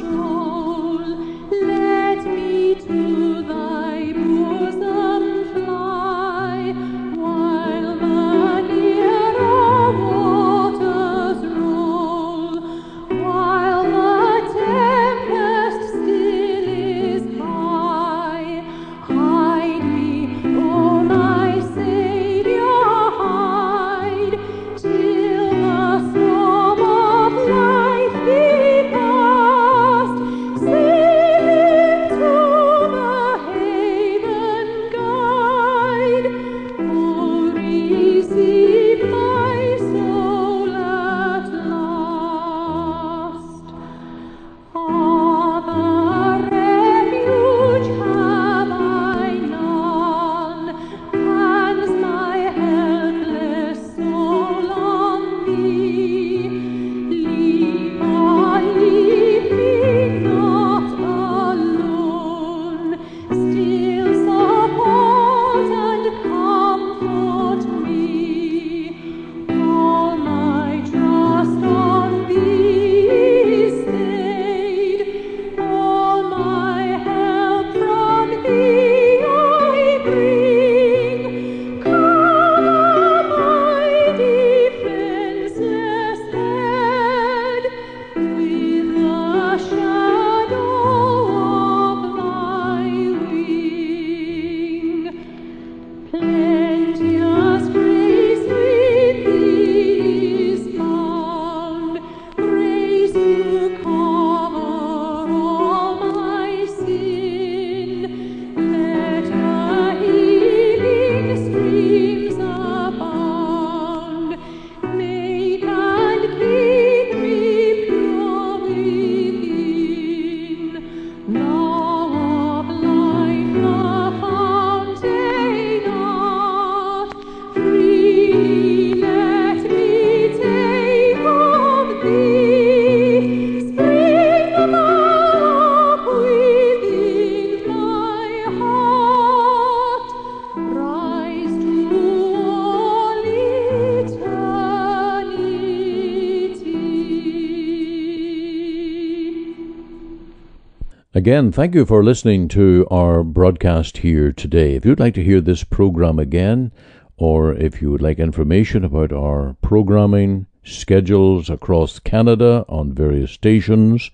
Again, 151.26 151.52
thank 151.52 151.74
you 151.74 151.88
for 151.88 152.04
listening 152.04 152.48
to 152.50 152.88
our 152.92 153.24
broadcast 153.24 153.98
here 153.98 154.32
today. 154.32 154.76
If 154.76 154.86
you'd 154.86 155.00
like 155.00 155.16
to 155.16 155.24
hear 155.24 155.42
this 155.42 155.64
program 155.64 156.20
again, 156.20 156.72
or 157.18 157.52
if 157.56 157.82
you 157.82 157.90
would 157.90 158.04
like 158.04 158.20
information 158.20 158.86
about 158.86 159.12
our 159.12 159.56
programming 159.60 160.46
schedules 160.64 161.50
across 161.50 161.98
Canada 161.98 162.64
on 162.70 162.94
various 162.94 163.32
stations, 163.32 164.12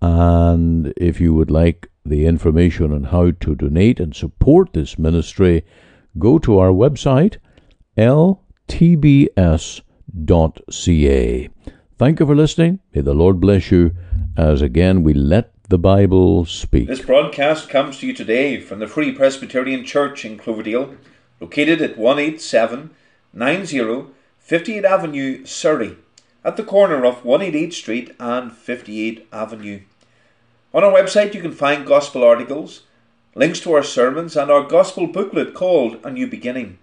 and 0.00 0.92
if 0.96 1.20
you 1.20 1.32
would 1.32 1.52
like 1.52 1.88
the 2.04 2.26
information 2.26 2.92
on 2.92 3.04
how 3.04 3.30
to 3.30 3.54
donate 3.54 4.00
and 4.00 4.12
support 4.12 4.72
this 4.72 4.98
ministry, 4.98 5.64
go 6.18 6.40
to 6.40 6.58
our 6.58 6.70
website, 6.70 7.36
ltbs.ca. 7.96 8.38
Thank 11.98 12.18
you 12.18 12.26
for 12.26 12.34
listening. 12.34 12.80
May 12.92 13.02
the 13.02 13.14
Lord 13.14 13.38
bless 13.38 13.70
you 13.70 13.94
as 14.36 14.60
again 14.60 15.04
we 15.04 15.14
let 15.14 15.61
the 15.72 15.78
Bible 15.78 16.44
speak. 16.44 16.86
This 16.86 17.00
broadcast 17.00 17.70
comes 17.70 17.98
to 17.98 18.06
you 18.06 18.12
today 18.12 18.60
from 18.60 18.78
the 18.78 18.86
Free 18.86 19.10
Presbyterian 19.10 19.86
Church 19.86 20.22
in 20.22 20.36
Cloverdale, 20.36 20.96
located 21.40 21.80
at 21.80 21.96
18790 21.96 24.12
58 24.38 24.84
Avenue, 24.84 25.46
Surrey, 25.46 25.96
at 26.44 26.58
the 26.58 26.62
corner 26.62 27.06
of 27.06 27.24
188 27.24 27.72
Street 27.72 28.14
and 28.20 28.52
58 28.52 29.26
Avenue. 29.32 29.80
On 30.74 30.84
our 30.84 30.92
website, 30.92 31.32
you 31.32 31.40
can 31.40 31.52
find 31.52 31.86
gospel 31.86 32.22
articles, 32.22 32.82
links 33.34 33.60
to 33.60 33.72
our 33.72 33.82
sermons, 33.82 34.36
and 34.36 34.50
our 34.50 34.64
gospel 34.64 35.06
booklet 35.06 35.54
called 35.54 35.96
A 36.04 36.10
New 36.10 36.26
Beginning. 36.26 36.76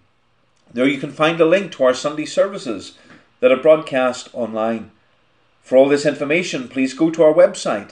There 0.73 0.87
you 0.87 0.97
can 0.97 1.11
find 1.11 1.39
a 1.39 1.45
link 1.45 1.71
to 1.73 1.83
our 1.83 1.93
Sunday 1.93 2.25
services 2.25 2.97
that 3.39 3.51
are 3.51 3.61
broadcast 3.61 4.29
online. 4.33 4.89
For 5.61 5.77
all 5.77 5.87
this 5.87 6.07
information, 6.07 6.67
please 6.67 6.95
go 6.95 7.11
to 7.11 7.21
our 7.21 7.35
website 7.35 7.91